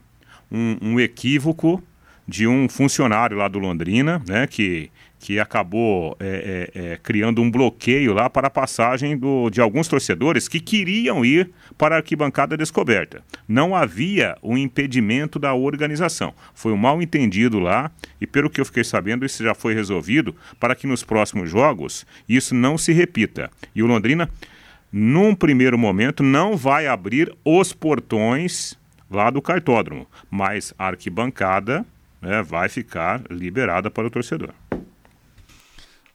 [0.52, 1.84] um, um equívoco
[2.28, 4.90] de um funcionário lá do Londrina, né, que
[5.26, 9.88] que acabou é, é, é, criando um bloqueio lá para a passagem do, de alguns
[9.88, 13.24] torcedores que queriam ir para a arquibancada descoberta.
[13.48, 16.32] Não havia um impedimento da organização.
[16.54, 17.90] Foi um mal entendido lá
[18.22, 22.06] e, pelo que eu fiquei sabendo, isso já foi resolvido para que nos próximos jogos
[22.30, 23.50] isso não se repita.
[23.74, 24.30] E o Londrina,
[24.92, 28.78] num primeiro momento, não vai abrir os portões
[29.10, 31.84] lá do cartódromo, mas a arquibancada
[32.22, 34.54] né, vai ficar liberada para o torcedor.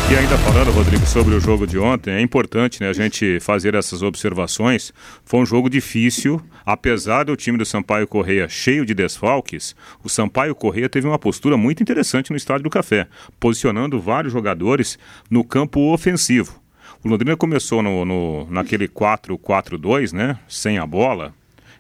[0.10, 3.76] E ainda falando, Rodrigo, sobre o jogo de ontem, é importante né, a gente fazer
[3.76, 4.94] essas observações.
[5.26, 10.56] Foi um jogo difícil, apesar do time do Sampaio Correia cheio de desfalques, o Sampaio
[10.56, 13.06] Correia teve uma postura muito interessante no Estádio do Café,
[13.38, 14.98] posicionando vários jogadores
[15.30, 16.58] no campo ofensivo.
[17.04, 21.34] O Londrina começou no, no naquele 4-4-2, né, sem a bola,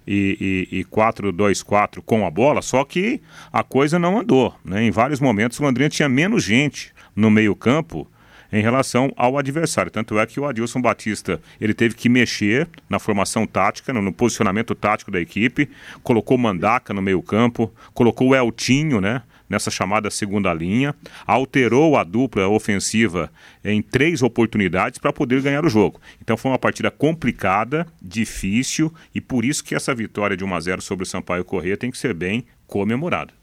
[0.05, 3.21] e, e, e 4-2-4 com a bola, só que
[3.53, 4.53] a coisa não andou.
[4.65, 4.83] Né?
[4.83, 8.05] Em vários momentos o Londrina tinha menos gente no meio campo
[8.51, 9.91] em relação ao adversário.
[9.91, 14.13] Tanto é que o Adilson Batista ele teve que mexer na formação tática, no, no
[14.13, 15.69] posicionamento tático da equipe,
[16.03, 19.21] colocou Mandaca no meio-campo, colocou o Eltinho, né?
[19.49, 20.93] Nessa chamada segunda linha,
[21.25, 23.31] alterou a dupla ofensiva
[23.63, 26.01] em três oportunidades para poder ganhar o jogo.
[26.21, 30.59] Então foi uma partida complicada, difícil e por isso que essa vitória de 1 a
[30.59, 33.36] 0 sobre o Sampaio Corrêa tem que ser bem comemorada.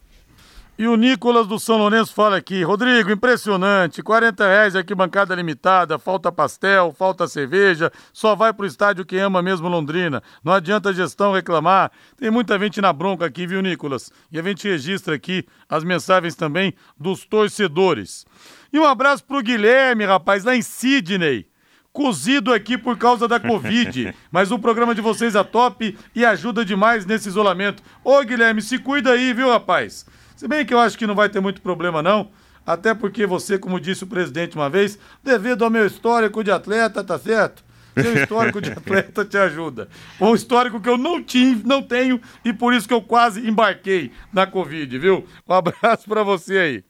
[0.77, 6.01] E o Nicolas do São Lourenço fala aqui, Rodrigo, impressionante, 40 reais aqui, bancada limitada,
[6.01, 10.21] falta pastel, falta cerveja, só vai pro estádio quem ama mesmo Londrina.
[10.43, 11.93] Não adianta a gestão reclamar.
[12.17, 14.11] Tem muita gente na bronca aqui, viu, Nicolas?
[14.33, 18.27] E a gente registra aqui as mensagens também dos torcedores.
[18.73, 21.47] E um abraço pro Guilherme, rapaz, lá em Sydney
[21.93, 24.13] cozido aqui por causa da Covid.
[24.29, 27.85] Mas o programa de vocês é top e ajuda demais nesse isolamento.
[28.03, 30.05] Ô, Guilherme, se cuida aí, viu, rapaz?
[30.37, 32.31] Se bem que eu acho que não vai ter muito problema, não.
[32.67, 37.05] Até porque você, como disse o presidente uma vez, devido ao meu histórico de atleta,
[37.05, 37.63] tá certo?
[38.01, 39.89] Seu histórico de atleta te ajuda.
[40.21, 44.11] Um histórico que eu não tive, não tenho e por isso que eu quase embarquei
[44.33, 45.27] na Covid, viu?
[45.47, 46.85] Um abraço para você aí.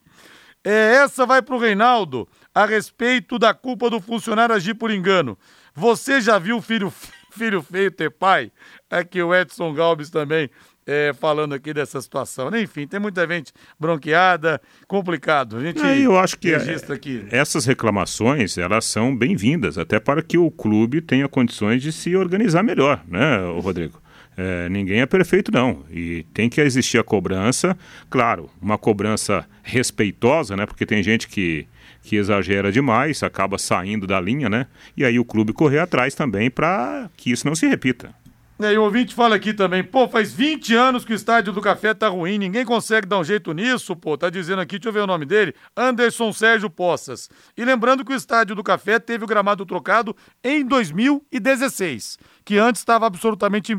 [0.62, 5.36] É, essa vai pro Reinaldo a respeito da culpa do funcionário agir por engano.
[5.74, 6.90] Você já viu filho,
[7.32, 8.50] filho feio ter pai?
[8.88, 10.48] É que o Edson Galbis também
[10.86, 12.54] é, falando aqui dessa situação.
[12.56, 15.56] Enfim, tem muita gente bronqueada, complicado.
[15.56, 17.24] A gente é, eu acho que registra aqui.
[17.30, 22.62] essas reclamações elas são bem-vindas, até para que o clube tenha condições de se organizar
[22.62, 24.02] melhor, né, Rodrigo?
[24.36, 25.84] É, ninguém é perfeito, não.
[25.90, 27.76] E tem que existir a cobrança,
[28.10, 30.66] claro, uma cobrança respeitosa, né?
[30.66, 31.66] Porque tem gente que,
[32.02, 34.66] que exagera demais, acaba saindo da linha, né?
[34.96, 38.12] E aí o clube correr atrás também para que isso não se repita.
[38.56, 41.92] E o ouvinte fala aqui também, pô, faz 20 anos que o estádio do Café
[41.92, 44.16] tá ruim, ninguém consegue dar um jeito nisso, pô.
[44.16, 47.28] Tá dizendo aqui, deixa eu ver o nome dele, Anderson Sérgio Poças.
[47.56, 52.80] E lembrando que o estádio do Café teve o gramado trocado em 2016, que antes
[52.82, 53.74] estava absolutamente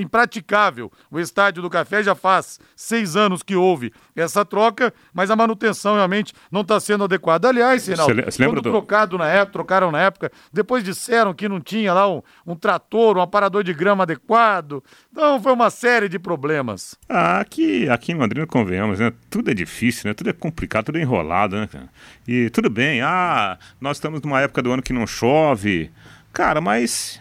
[0.00, 0.90] impraticável.
[1.10, 5.94] O estádio do Café já faz seis anos que houve essa troca, mas a manutenção
[5.96, 7.48] realmente não está sendo adequada.
[7.48, 8.06] Aliás, lembra
[8.38, 12.22] quando do- trocado na época, trocaram na época, depois disseram que não tinha lá um,
[12.46, 14.82] um trator, um aparador de grama adequado.
[15.10, 16.94] Então foi uma série de problemas.
[17.08, 19.12] Ah, aqui, aqui em Londrina, convenhamos, né?
[19.30, 20.14] Tudo é difícil, né?
[20.14, 21.88] Tudo é complicado, tudo é enrolado, né, cara?
[22.26, 25.90] E tudo bem, ah, nós estamos numa época do ano que não chove.
[26.32, 27.20] Cara, mas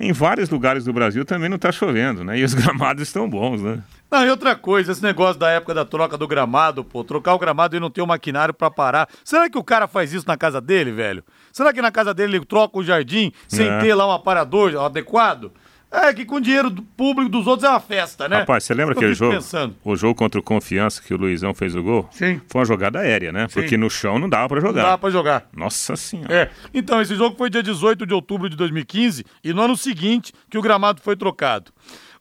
[0.00, 2.38] em vários lugares do Brasil também não está chovendo, né?
[2.38, 3.82] E os gramados estão bons, né?
[4.10, 7.38] Não, e outra coisa, esse negócio da época da troca do gramado, pô, trocar o
[7.38, 9.06] gramado e não ter o maquinário pra parar.
[9.22, 11.22] Será que o cara faz isso na casa dele, velho?
[11.52, 13.78] Será que na casa dele ele troca o jardim sem É.
[13.80, 15.52] ter lá um aparador adequado?
[15.90, 18.40] É que com dinheiro do público dos outros é uma festa, né?
[18.40, 19.32] Rapaz, você lembra aquele jogo?
[19.34, 19.74] pensando.
[19.82, 22.06] O jogo contra o Confiança que o Luizão fez o gol?
[22.10, 22.40] Sim.
[22.46, 23.46] Foi uma jogada aérea, né?
[23.50, 24.82] Porque no chão não dava pra Não jogar.
[24.82, 25.48] dá pra jogar.
[25.56, 26.34] Nossa senhora.
[26.34, 30.32] É, então esse jogo foi dia 18 de outubro de 2015 e no ano seguinte
[30.50, 31.72] que o gramado foi trocado.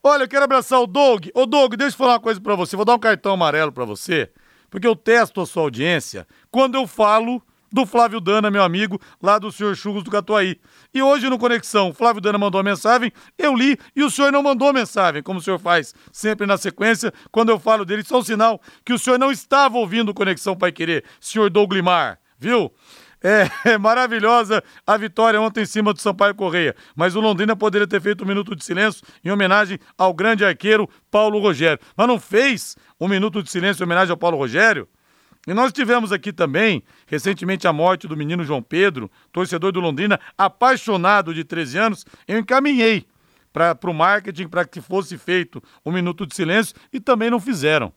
[0.02, 1.26] Olha, eu quero abraçar o Doug.
[1.34, 2.78] Ô Doug, deixa eu falar uma coisa pra você.
[2.78, 4.30] Vou dar um cartão amarelo pra você,
[4.70, 7.42] porque eu testo a sua audiência quando eu falo
[7.72, 10.60] do Flávio Dana, meu amigo, lá do senhor Churros do Catuaí.
[10.94, 14.72] E hoje no Conexão, Flávio Dana mandou mensagem, eu li e o senhor não mandou
[14.74, 18.04] mensagem, como o senhor faz sempre na sequência, quando eu falo dele.
[18.10, 22.20] É um sinal que o senhor não estava ouvindo Conexão Pai Querer, senhor Doug Limar,
[22.40, 22.72] viu?
[23.24, 26.76] É, é maravilhosa a vitória ontem em cima do Sampaio Correia.
[26.96, 30.90] Mas o Londrina poderia ter feito um minuto de silêncio em homenagem ao grande arqueiro
[31.12, 31.80] Paulo Rogério.
[31.96, 34.88] Mas não fez um minuto de silêncio em homenagem ao Paulo Rogério?
[35.48, 40.20] E nós tivemos aqui também, recentemente, a morte do menino João Pedro, torcedor do Londrina,
[40.38, 42.06] apaixonado de 13 anos.
[42.28, 43.08] Eu encaminhei
[43.54, 47.94] para o marketing para que fosse feito um minuto de silêncio e também não fizeram.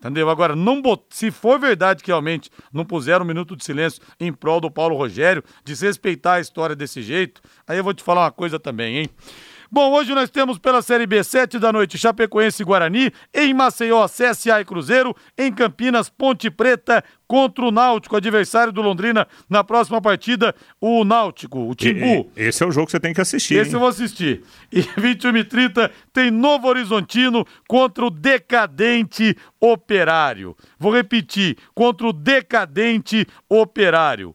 [0.00, 0.28] Entendeu?
[0.28, 1.04] Agora, não bot...
[1.10, 4.96] se for verdade que realmente não puseram um minuto de silêncio em prol do Paulo
[4.96, 9.10] Rogério, desrespeitar a história desse jeito, aí eu vou te falar uma coisa também, hein?
[9.72, 14.04] Bom, hoje nós temos pela Série B, 7 da noite, Chapecoense e Guarani, em Maceió,
[14.08, 20.02] CSA e Cruzeiro, em Campinas, Ponte Preta contra o Náutico, adversário do Londrina, na próxima
[20.02, 22.32] partida, o Náutico, o E- Timbu.
[22.36, 23.54] e- esse é o jogo que você tem que assistir.
[23.54, 23.74] Esse hein?
[23.74, 24.42] eu vou assistir.
[24.72, 30.56] E 21 e 30 tem Novo Horizontino contra o Decadente Operário.
[30.78, 34.34] Vou repetir, contra o Decadente Operário.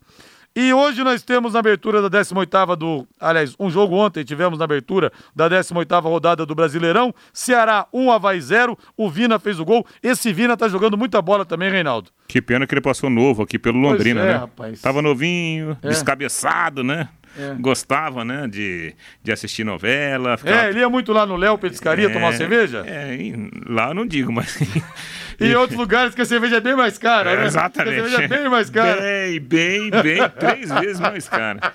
[0.55, 3.05] E hoje nós temos na abertura da 18ª do...
[3.19, 7.13] Aliás, um jogo ontem tivemos na abertura da 18ª rodada do Brasileirão.
[7.33, 8.77] Ceará 1, Havaí 0.
[8.95, 9.85] O Vina fez o gol.
[10.01, 12.09] Esse Vina tá jogando muita bola também, Reinaldo.
[12.25, 14.33] Que pena que ele passou novo aqui pelo Londrina, é, né?
[14.37, 14.79] rapaz.
[14.81, 15.89] Tava novinho, É.
[15.89, 17.09] descabeçado, né?
[17.37, 17.53] É.
[17.59, 20.39] Gostava, né, de, de assistir novela.
[20.45, 22.81] É, ele ia muito lá no Léo Petiscaria tomar uma cerveja.
[22.87, 23.17] É,
[23.67, 24.57] lá eu não digo, mas.
[25.39, 27.45] E em outros lugares que a cerveja é bem mais cara, É, né?
[27.45, 27.99] exatamente.
[27.99, 29.01] A cerveja é bem mais cara.
[29.01, 31.73] Bem, bem, bem, três vezes mais cara.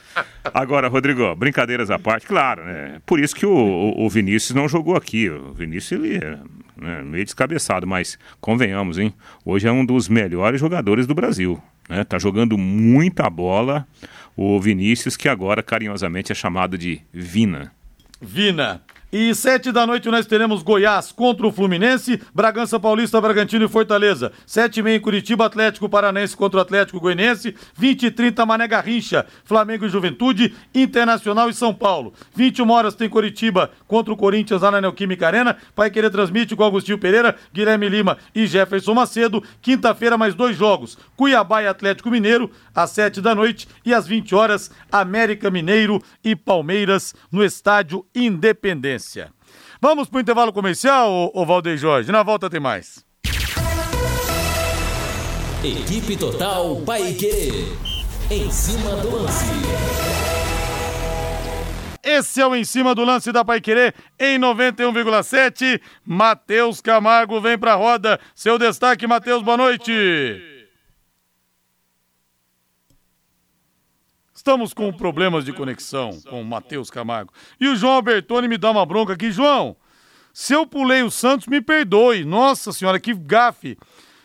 [0.54, 3.00] Agora, Rodrigo, brincadeiras à parte, claro, né?
[3.04, 5.28] Por isso que o, o- o Vinícius não jogou aqui.
[5.28, 6.38] O Vinícius, ele é
[6.80, 9.12] né, meio descabeçado, mas convenhamos, hein?
[9.44, 11.62] Hoje é um dos melhores jogadores do Brasil.
[11.88, 12.04] Né?
[12.04, 13.86] Tá jogando muita bola.
[14.36, 17.72] O Vinícius, que agora carinhosamente é chamado de Vina.
[18.22, 18.80] Vina.
[19.12, 24.30] E sete da noite nós teremos Goiás contra o Fluminense, Bragança Paulista, Bragantino e Fortaleza.
[24.46, 27.56] Sete e meia em Curitiba, Atlético Paranense contra o Atlético Goianiense.
[27.74, 32.12] 20 e 30 Mané Garrincha, Flamengo e Juventude, Internacional e São Paulo.
[32.36, 35.56] 21 horas tem Curitiba contra o Corinthians lá na Neoquímica Arena.
[35.74, 39.42] Vai querer transmite com Agostinho Pereira, Guilherme Lima e Jefferson Macedo.
[39.61, 44.36] Quinta-feira mais dois jogos, Cuiabá e Atlético Mineiro, às sete da noite e às 20
[44.36, 48.99] horas, América Mineiro e Palmeiras no Estádio Independência.
[49.80, 52.12] Vamos para o intervalo comercial, ô, ô Valdeir Jorge?
[52.12, 53.05] Na volta tem mais.
[55.62, 57.66] Equipe Total Paique.
[58.30, 59.44] Em cima do lance.
[62.03, 65.80] Esse é o Em Cima do Lance da Paiquerê em 91,7.
[66.05, 68.18] Matheus Camargo vem pra roda.
[68.34, 70.59] Seu destaque, Matheus, boa noite.
[74.41, 77.30] Estamos com problemas de conexão com o Matheus Camargo.
[77.61, 79.30] E o João Albertoni me dá uma bronca aqui.
[79.30, 79.76] João,
[80.32, 82.24] se eu pulei o Santos, me perdoe.
[82.24, 83.76] Nossa senhora, que gafe.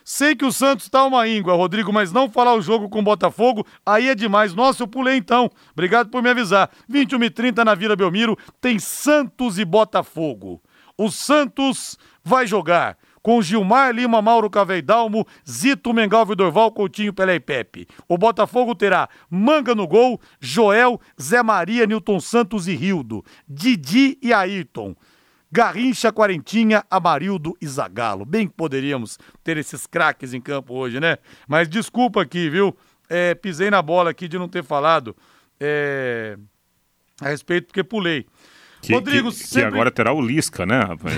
[0.05, 3.03] Sei que o Santos tá uma íngua, Rodrigo, mas não falar o jogo com o
[3.03, 4.53] Botafogo, aí é demais.
[4.53, 5.51] Nossa, eu pulei então.
[5.74, 6.72] Obrigado por me avisar.
[6.88, 10.61] 21 e 30 na Vila Belmiro, tem Santos e Botafogo.
[10.97, 17.39] O Santos vai jogar com Gilmar Lima, Mauro Caveidalmo, Zito, Mengalvio Dorval, Coutinho, Pelé e
[17.39, 17.88] Pepe.
[18.07, 24.32] O Botafogo terá Manga no gol, Joel, Zé Maria, Newton Santos e Rildo, Didi e
[24.32, 24.95] Ayrton.
[25.51, 28.26] Garrincha, Quarentinha, Amarildo e Zagalo.
[28.26, 31.17] Bem que poderíamos ter esses craques em campo hoje, né?
[31.47, 32.78] Mas desculpa aqui, viu?
[33.09, 35.15] É, pisei na bola aqui de não ter falado
[35.59, 36.38] é,
[37.19, 38.28] a respeito, porque pulei.
[38.82, 39.61] Que, Rodrigo, que, sempre...
[39.61, 41.15] que agora terá o Lisca, né, rapaz?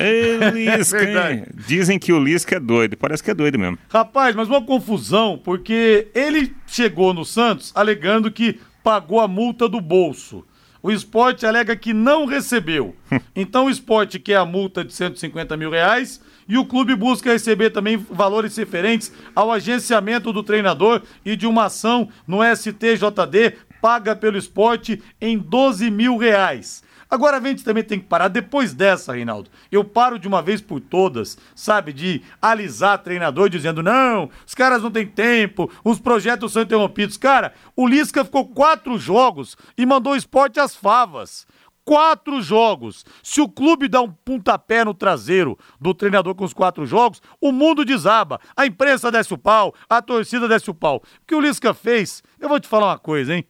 [0.00, 2.96] Ei, Lisca, é Dizem que o Lisca é doido.
[2.96, 3.78] Parece que é doido mesmo.
[3.88, 9.80] Rapaz, mas uma confusão, porque ele chegou no Santos alegando que pagou a multa do
[9.80, 10.44] bolso.
[10.82, 12.94] O esporte alega que não recebeu.
[13.34, 17.70] Então o esporte quer a multa de 150 mil reais e o clube busca receber
[17.70, 24.36] também valores referentes ao agenciamento do treinador e de uma ação no STJD paga pelo
[24.36, 26.83] esporte em 12 mil reais.
[27.14, 29.48] Agora a gente também tem que parar depois dessa, Reinaldo.
[29.70, 34.82] Eu paro de uma vez por todas, sabe, de alisar treinador dizendo: não, os caras
[34.82, 37.16] não têm tempo, os projetos são interrompidos.
[37.16, 41.46] Cara, o Lisca ficou quatro jogos e mandou o esporte às favas.
[41.84, 43.04] Quatro jogos.
[43.22, 47.52] Se o clube dá um pontapé no traseiro do treinador com os quatro jogos, o
[47.52, 48.40] mundo desaba.
[48.56, 50.96] A imprensa desce o pau, a torcida desce o pau.
[50.96, 53.46] O que o Lisca fez, eu vou te falar uma coisa, hein?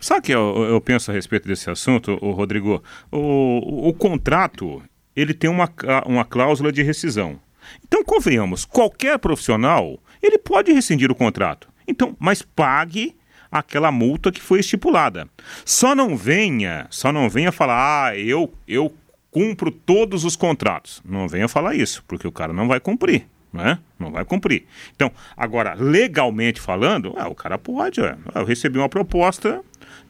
[0.00, 2.82] Sabe o que eu, eu, penso a respeito desse assunto, o Rodrigo?
[3.10, 4.82] O, o, o, contrato,
[5.14, 5.72] ele tem uma,
[6.06, 7.40] uma cláusula de rescisão.
[7.86, 11.68] Então, convenhamos, qualquer profissional, ele pode rescindir o contrato.
[11.86, 13.16] Então, mas pague
[13.50, 15.28] aquela multa que foi estipulada.
[15.64, 18.94] Só não venha, só não venha falar, ah, eu, eu
[19.30, 21.02] cumpro todos os contratos.
[21.04, 23.78] Não venha falar isso, porque o cara não vai cumprir né?
[23.98, 24.64] Não vai cumprir.
[24.94, 28.00] Então, agora, legalmente falando, ah, o cara pode.
[28.00, 28.16] É.
[28.34, 29.62] Eu recebi uma proposta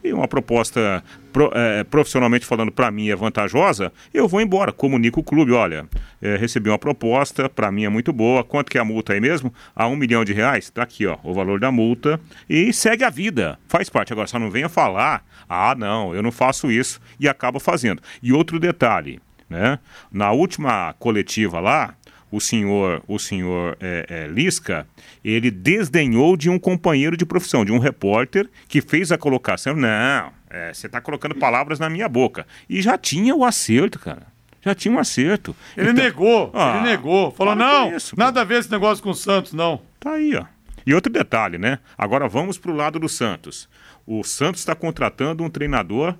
[0.03, 5.19] e uma proposta pro, é, profissionalmente falando para mim é vantajosa, eu vou embora, comunico
[5.19, 5.87] o clube, olha,
[6.21, 9.21] é, recebi uma proposta, para mim é muito boa, quanto que é a multa aí
[9.21, 9.53] mesmo?
[9.75, 10.69] A um milhão de reais?
[10.69, 14.13] Tá aqui, ó, o valor da multa e segue a vida, faz parte.
[14.13, 18.01] Agora, só não venha falar, ah, não, eu não faço isso e acaba fazendo.
[18.21, 19.79] E outro detalhe, né?
[20.11, 21.93] Na última coletiva lá,
[22.31, 24.87] o senhor, o senhor é, é, Lisca,
[25.23, 29.75] ele desdenhou de um companheiro de profissão, de um repórter que fez a colocação.
[29.75, 32.47] Não, é, você está colocando palavras na minha boca.
[32.69, 34.27] E já tinha o acerto, cara.
[34.63, 35.55] Já tinha um acerto.
[35.75, 37.31] Ele então, negou, ah, ele negou.
[37.31, 39.81] Falou, não, isso, nada a ver esse negócio com o Santos, não.
[39.99, 40.45] Tá aí, ó.
[40.85, 41.79] E outro detalhe, né?
[41.97, 43.67] Agora vamos para o lado do Santos.
[44.05, 46.15] O Santos está contratando um treinador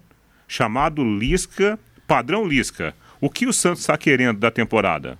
[0.47, 2.93] chamado Lisca, padrão Lisca.
[3.19, 5.17] O que o Santos está querendo da temporada?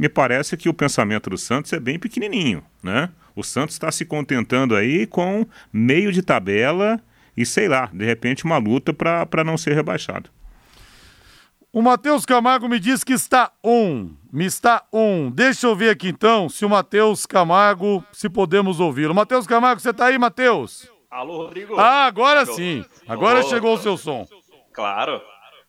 [0.00, 3.10] Me parece que o pensamento do Santos é bem pequenininho, né?
[3.36, 6.98] O Santos está se contentando aí com meio de tabela
[7.36, 10.30] e, sei lá, de repente uma luta para não ser rebaixado.
[11.70, 14.16] O Matheus Camargo me diz que está um.
[14.32, 15.30] Me está um.
[15.30, 19.14] Deixa eu ver aqui então se o Matheus Camargo, se podemos ouvi-lo.
[19.14, 20.88] Matheus Camargo, você está aí, Matheus?
[21.10, 21.78] Alô, Rodrigo.
[21.78, 22.82] Ah, agora sim.
[23.06, 24.26] Agora chegou o seu som.
[24.72, 25.20] Claro.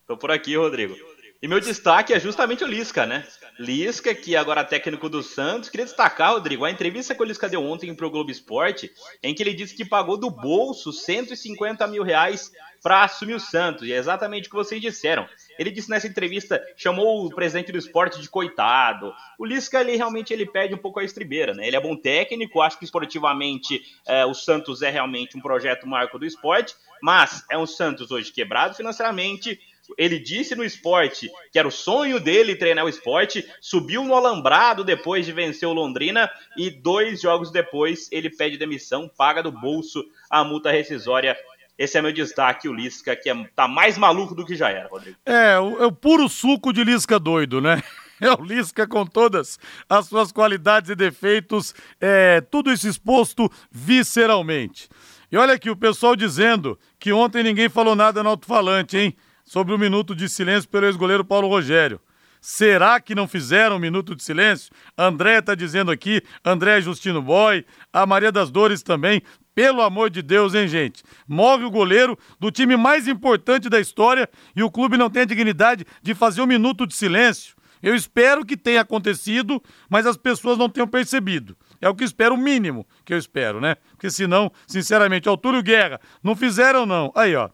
[0.06, 0.96] Tô por aqui, Rodrigo.
[1.42, 3.26] E meu destaque é justamente o Lisca, né?
[3.58, 5.68] Lisca, que agora é técnico do Santos.
[5.68, 8.90] Queria destacar, Rodrigo, a entrevista que o Lisca deu ontem para o Globo Esporte,
[9.22, 12.50] em que ele disse que pagou do bolso 150 mil reais
[12.82, 13.86] para assumir o Santos.
[13.86, 15.28] E é exatamente o que vocês disseram.
[15.58, 19.14] Ele disse nessa entrevista, chamou o presidente do esporte de coitado.
[19.38, 21.66] O Lisca, ele realmente ele perde um pouco a estribeira, né?
[21.66, 26.18] Ele é bom técnico, acho que esportivamente é, o Santos é realmente um projeto marco
[26.18, 29.60] do esporte, mas é um Santos hoje quebrado financeiramente,
[29.98, 34.84] ele disse no esporte que era o sonho dele treinar o esporte, subiu no alambrado
[34.84, 40.04] depois de vencer o Londrina e dois jogos depois ele pede demissão, paga do bolso
[40.30, 41.36] a multa rescisória.
[41.76, 44.88] Esse é meu destaque, o Lisca, que é, tá mais maluco do que já era,
[44.88, 45.16] Rodrigo.
[45.24, 47.82] É, o, é o puro suco de Lisca doido, né?
[48.20, 49.58] É o Lisca com todas
[49.88, 54.88] as suas qualidades e defeitos, é, tudo isso exposto visceralmente.
[55.28, 59.16] E olha aqui, o pessoal dizendo que ontem ninguém falou nada no alto-falante, hein?
[59.52, 62.00] Sobre o minuto de silêncio pelo ex-goleiro Paulo Rogério.
[62.40, 64.72] Será que não fizeram um minuto de silêncio?
[64.96, 69.20] André está dizendo aqui, André Justino Boy, a Maria das Dores também.
[69.54, 71.04] Pelo amor de Deus, hein, gente?
[71.28, 74.26] Morre o goleiro do time mais importante da história
[74.56, 77.54] e o clube não tem a dignidade de fazer um minuto de silêncio.
[77.82, 81.54] Eu espero que tenha acontecido, mas as pessoas não tenham percebido.
[81.78, 83.76] É o que espero, o mínimo que eu espero, né?
[83.90, 87.12] Porque senão, sinceramente, Altúrio Guerra, não fizeram não.
[87.14, 87.50] Aí, ó.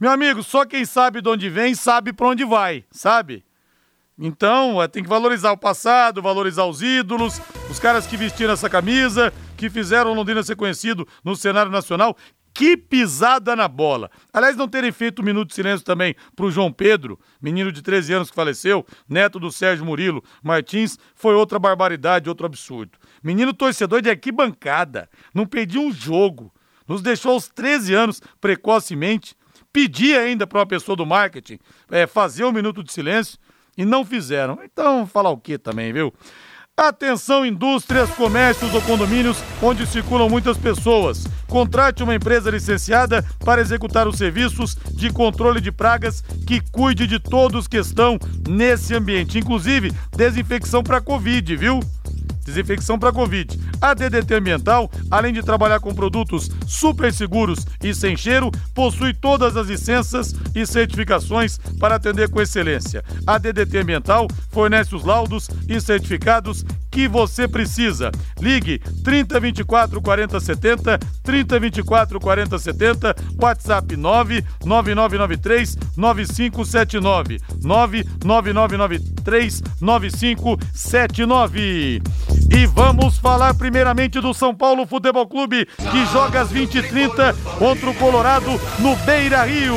[0.00, 3.44] Meu amigo, só quem sabe de onde vem sabe para onde vai, sabe?
[4.18, 8.70] Então, é, tem que valorizar o passado, valorizar os ídolos, os caras que vestiram essa
[8.70, 12.16] camisa, que fizeram o Londrina ser conhecido no cenário nacional.
[12.52, 14.08] Que pisada na bola!
[14.32, 17.82] Aliás, não terem feito um minuto de silêncio também para o João Pedro, menino de
[17.82, 22.96] 13 anos que faleceu, neto do Sérgio Murilo Martins, foi outra barbaridade, outro absurdo.
[23.24, 26.54] Menino torcedor de arquibancada, não pediu um jogo,
[26.86, 29.34] nos deixou aos 13 anos precocemente
[29.74, 31.58] pedir ainda para uma pessoa do marketing
[31.90, 33.36] é, fazer um minuto de silêncio
[33.76, 34.60] e não fizeram.
[34.62, 36.14] Então, falar o que também, viu?
[36.76, 41.24] Atenção indústrias, comércios ou condomínios onde circulam muitas pessoas.
[41.48, 47.18] Contrate uma empresa licenciada para executar os serviços de controle de pragas que cuide de
[47.18, 48.18] todos que estão
[48.48, 51.80] nesse ambiente, inclusive desinfecção para Covid, viu?
[52.44, 53.58] Desinfecção para Covid.
[53.80, 59.56] A DDT Ambiental, além de trabalhar com produtos super seguros e sem cheiro, possui todas
[59.56, 63.02] as licenças e certificações para atender com excelência.
[63.26, 66.64] A DDT Ambiental fornece os laudos e certificados
[66.94, 68.12] que você precisa.
[68.40, 82.02] Ligue 3024 40 70, 3024 40 70, WhatsApp 99993 9579, 99993 9579.
[82.50, 87.94] E vamos falar primeiramente do São Paulo Futebol Clube, que joga às 20h30 contra o
[87.94, 89.74] Colorado no Beira Rio.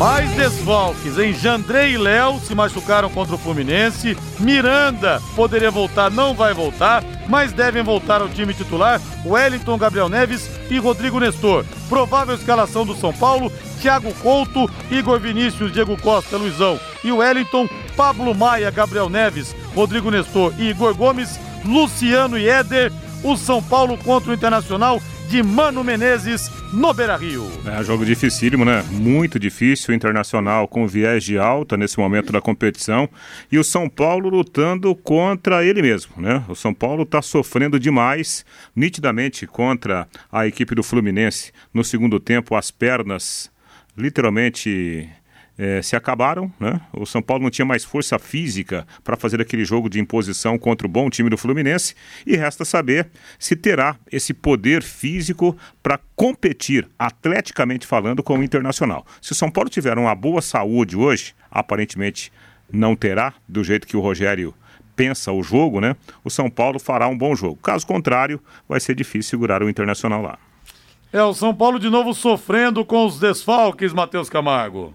[0.00, 4.16] Mais desfalques em Jandrei e Léo se machucaram contra o Fluminense.
[4.38, 10.48] Miranda poderia voltar, não vai voltar, mas devem voltar ao time titular Wellington, Gabriel Neves
[10.70, 11.66] e Rodrigo Nestor.
[11.86, 18.34] Provável escalação do São Paulo: Thiago Couto, Igor Vinícius, Diego Costa, Luizão e Wellington, Pablo
[18.34, 22.92] Maia, Gabriel Neves, Rodrigo Nestor e Igor Gomes, Luciano e Éder.
[23.22, 27.46] O São Paulo contra o Internacional de Mano Menezes no Beira Rio.
[27.66, 28.84] É jogo dificílimo, né?
[28.90, 29.94] Muito difícil.
[29.94, 33.08] Internacional com viés de alta nesse momento da competição.
[33.50, 36.42] E o São Paulo lutando contra ele mesmo, né?
[36.48, 41.52] O São Paulo está sofrendo demais, nitidamente, contra a equipe do Fluminense.
[41.72, 43.50] No segundo tempo, as pernas
[43.96, 45.08] literalmente
[45.60, 46.80] é, se acabaram, né?
[46.90, 50.86] O São Paulo não tinha mais força física para fazer aquele jogo de imposição contra
[50.86, 51.94] o bom time do Fluminense
[52.26, 59.04] e resta saber se terá esse poder físico para competir, atleticamente falando, com o Internacional.
[59.20, 62.32] Se o São Paulo tiver uma boa saúde hoje, aparentemente
[62.72, 64.54] não terá, do jeito que o Rogério
[64.96, 65.94] pensa o jogo, né?
[66.24, 67.56] O São Paulo fará um bom jogo.
[67.56, 70.38] Caso contrário, vai ser difícil segurar o Internacional lá.
[71.12, 74.94] É o São Paulo de novo sofrendo com os desfalques, Matheus Camargo.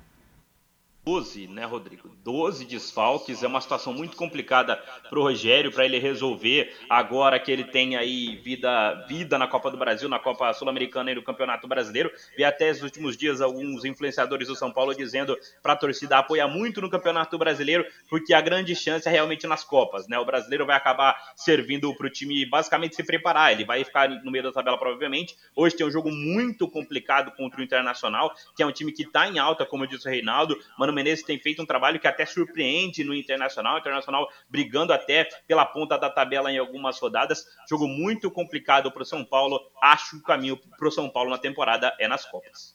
[1.06, 2.15] 12, né, Rodrigo?
[2.26, 7.52] 12 desfalques, é uma situação muito complicada para o Rogério, para ele resolver agora que
[7.52, 11.68] ele tem aí vida, vida na Copa do Brasil, na Copa Sul-Americana e no Campeonato
[11.68, 12.12] Brasileiro.
[12.36, 16.48] Vi até nos últimos dias alguns influenciadores do São Paulo dizendo para a torcida apoiar
[16.48, 20.18] muito no Campeonato Brasileiro, porque a grande chance é realmente nas Copas, né?
[20.18, 24.32] O brasileiro vai acabar servindo para o time basicamente se preparar, ele vai ficar no
[24.32, 25.36] meio da tabela provavelmente.
[25.56, 29.28] Hoje tem um jogo muito complicado contra o Internacional, que é um time que está
[29.28, 30.58] em alta, como disse o Reinaldo.
[30.76, 33.78] Mano Menezes tem feito um trabalho que até surpreende no Internacional.
[33.78, 37.46] Internacional brigando até pela ponta da tabela em algumas rodadas.
[37.70, 39.60] Jogo muito complicado para o São Paulo.
[39.82, 42.75] Acho que o caminho para o São Paulo na temporada é nas Copas.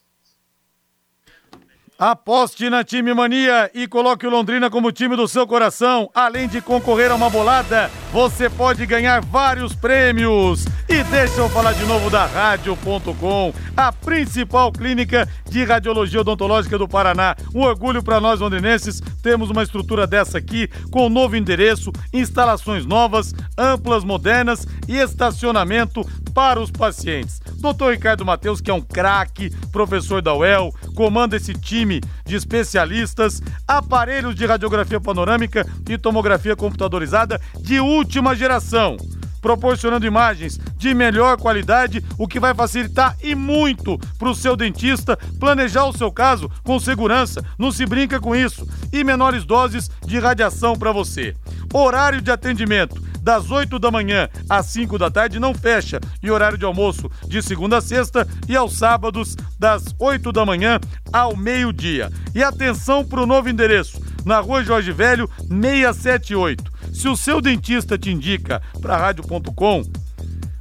[2.01, 6.09] Aposte na Time Mania e coloque o Londrina como time do seu coração.
[6.15, 10.65] Além de concorrer a uma bolada, você pode ganhar vários prêmios.
[10.89, 16.89] E deixa eu falar de novo da Rádio.com, a principal clínica de radiologia odontológica do
[16.89, 17.37] Paraná.
[17.55, 19.03] Um orgulho para nós londrinenses.
[19.23, 26.61] Temos uma estrutura dessa aqui, com novo endereço, instalações novas, amplas, modernas e estacionamento para
[26.61, 27.41] os pacientes.
[27.57, 33.43] Doutor Ricardo Mateus, que é um craque, professor da UEL, comanda esse time de especialistas,
[33.67, 38.97] aparelhos de radiografia panorâmica e tomografia computadorizada de última geração
[39.41, 45.17] proporcionando imagens de melhor qualidade, o que vai facilitar e muito para o seu dentista
[45.39, 47.45] planejar o seu caso com segurança.
[47.59, 48.69] Não se brinca com isso.
[48.93, 51.35] E menores doses de radiação para você.
[51.73, 56.59] Horário de atendimento das 8 da manhã às 5 da tarde não fecha e horário
[56.59, 60.81] de almoço de segunda a sexta e aos sábados das 8 da manhã
[61.13, 62.11] ao meio-dia.
[62.35, 66.71] E atenção para o novo endereço, na Rua Jorge Velho, 678.
[66.93, 69.83] Se o seu dentista te indica para rádio.com,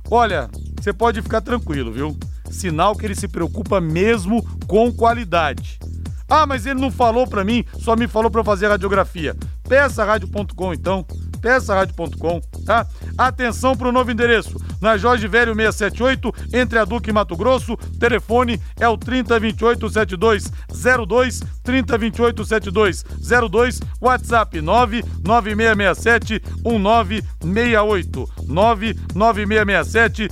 [0.09, 0.49] olha,
[0.79, 2.17] você pode ficar tranquilo, viu?
[2.49, 5.79] Sinal que ele se preocupa mesmo com qualidade.
[6.27, 9.35] Ah, mas ele não falou para mim, só me falou para fazer radiografia.
[9.67, 11.05] Peça rádio.com então
[11.41, 12.85] peça rádio.com, tá?
[13.17, 17.75] Atenção para o novo endereço, na Jorge Velho 678, entre a Duque e Mato Grosso,
[17.99, 30.29] telefone é o 3028 7202, 3028 7202, WhatsApp 99667 1968, 99667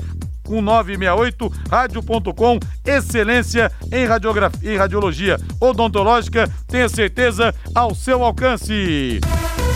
[0.47, 9.19] 1968, rádio.com, excelência em radiografia e radiologia odontológica, tenha certeza ao seu alcance.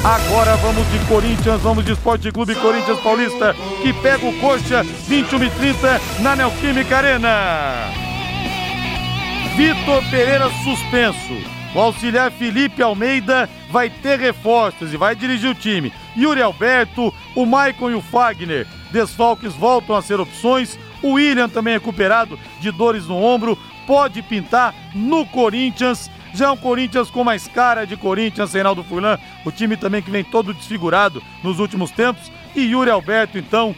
[0.04, 5.44] Agora vamos de Corinthians, vamos de Esporte Clube Corinthians Paulista, que pega o coxa 21
[5.44, 7.86] e 30 na Neoquímica Arena.
[9.56, 11.62] Vitor Pereira suspenso.
[11.76, 15.94] O auxiliar Felipe Almeida vai ter reforços e vai dirigir o time.
[16.18, 18.66] Yuri Alberto, o Maicon e o Fagner.
[18.92, 20.80] Desfalques voltam a ser opções.
[21.04, 23.56] O William também recuperado de dores no ombro.
[23.86, 26.10] Pode pintar no Corinthians.
[26.34, 29.18] Já é um Corinthians com mais cara de Corinthians, Reinaldo Furlan.
[29.46, 32.32] O time também que vem todo desfigurado nos últimos tempos.
[32.56, 33.76] E Yuri Alberto, então,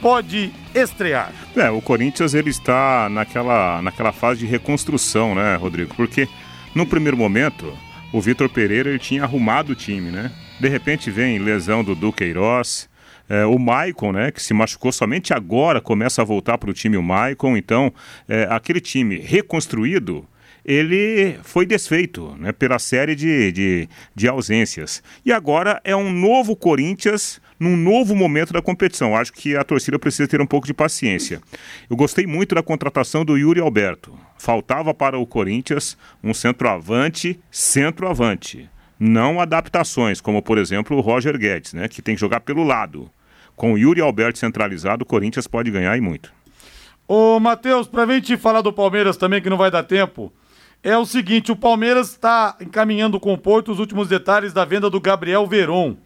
[0.00, 1.32] pode estrear.
[1.56, 5.94] É, o Corinthians ele está naquela, naquela fase de reconstrução, né, Rodrigo?
[5.94, 6.28] Porque
[6.74, 7.72] no primeiro momento,
[8.12, 10.30] o Vitor Pereira ele tinha arrumado o time, né?
[10.58, 12.88] De repente vem lesão do Duqueiroz,
[13.28, 16.96] é, o Maicon, né, que se machucou somente agora, começa a voltar para o time
[16.96, 17.56] o Maicon.
[17.56, 17.92] Então,
[18.28, 20.26] é, aquele time reconstruído,
[20.64, 25.02] ele foi desfeito né, pela série de, de, de ausências.
[25.24, 29.16] E agora é um novo Corinthians num novo momento da competição.
[29.16, 31.40] Acho que a torcida precisa ter um pouco de paciência.
[31.88, 34.16] Eu gostei muito da contratação do Yuri Alberto.
[34.38, 38.68] Faltava para o Corinthians um centroavante, centroavante.
[38.98, 43.10] Não adaptações, como por exemplo o Roger Guedes, né, que tem que jogar pelo lado.
[43.56, 46.32] Com o Yuri Alberto centralizado, o Corinthians pode ganhar e muito.
[47.06, 50.32] Ô, Matheus, pra gente falar do Palmeiras também, que não vai dar tempo,
[50.82, 54.90] é o seguinte: o Palmeiras está encaminhando com o Porto os últimos detalhes da venda
[54.90, 55.96] do Gabriel Veron.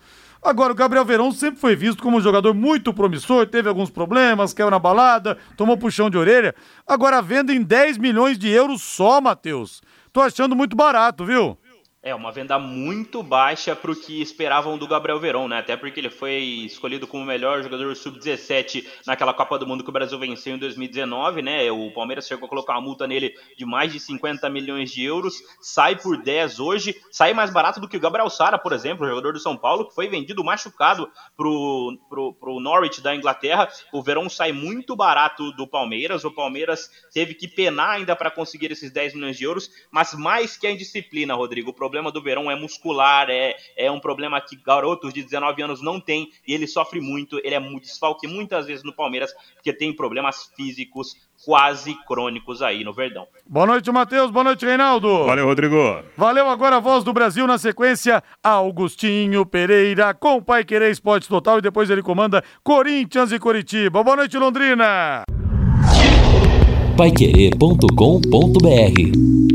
[0.43, 4.55] Agora, o Gabriel Verão sempre foi visto como um jogador muito promissor, teve alguns problemas,
[4.55, 6.55] caiu na balada, tomou puxão de orelha.
[6.87, 9.83] Agora, venda em 10 milhões de euros só, Matheus.
[10.13, 11.59] Tô achando muito barato, viu?
[12.07, 15.59] É, uma venda muito baixa para o que esperavam do Gabriel Verón, né?
[15.59, 16.35] Até porque ele foi
[16.65, 20.59] escolhido como o melhor jogador sub-17 naquela Copa do Mundo que o Brasil venceu em
[20.59, 21.69] 2019, né?
[21.73, 25.35] O Palmeiras chegou a colocar uma multa nele de mais de 50 milhões de euros,
[25.61, 29.33] sai por 10 hoje, sai mais barato do que o Gabriel Sara, por exemplo, jogador
[29.33, 31.99] do São Paulo, que foi vendido machucado pro,
[32.39, 33.69] pro Norwich da Inglaterra.
[33.93, 38.71] O Verón sai muito barato do Palmeiras, o Palmeiras teve que penar ainda para conseguir
[38.71, 42.23] esses 10 milhões de euros, mas mais que a indisciplina, Rodrigo, o problema problema do
[42.23, 46.53] Verão é muscular, é, é um problema que garotos de 19 anos não têm e
[46.53, 51.17] ele sofre muito, ele é muito desfalque muitas vezes no Palmeiras, porque tem problemas físicos
[51.45, 53.27] quase crônicos aí no Verdão.
[53.47, 54.31] Boa noite, Matheus.
[54.31, 55.25] Boa noite, Reinaldo.
[55.25, 56.03] Valeu, Rodrigo.
[56.17, 61.59] Valeu agora a voz do Brasil na sequência, Augustinho Pereira com Pai Querer Esporte Total
[61.59, 64.03] e depois ele comanda Corinthians e Coritiba.
[64.03, 65.23] Boa noite, Londrina.
[66.97, 69.46] Paiquerê.com.br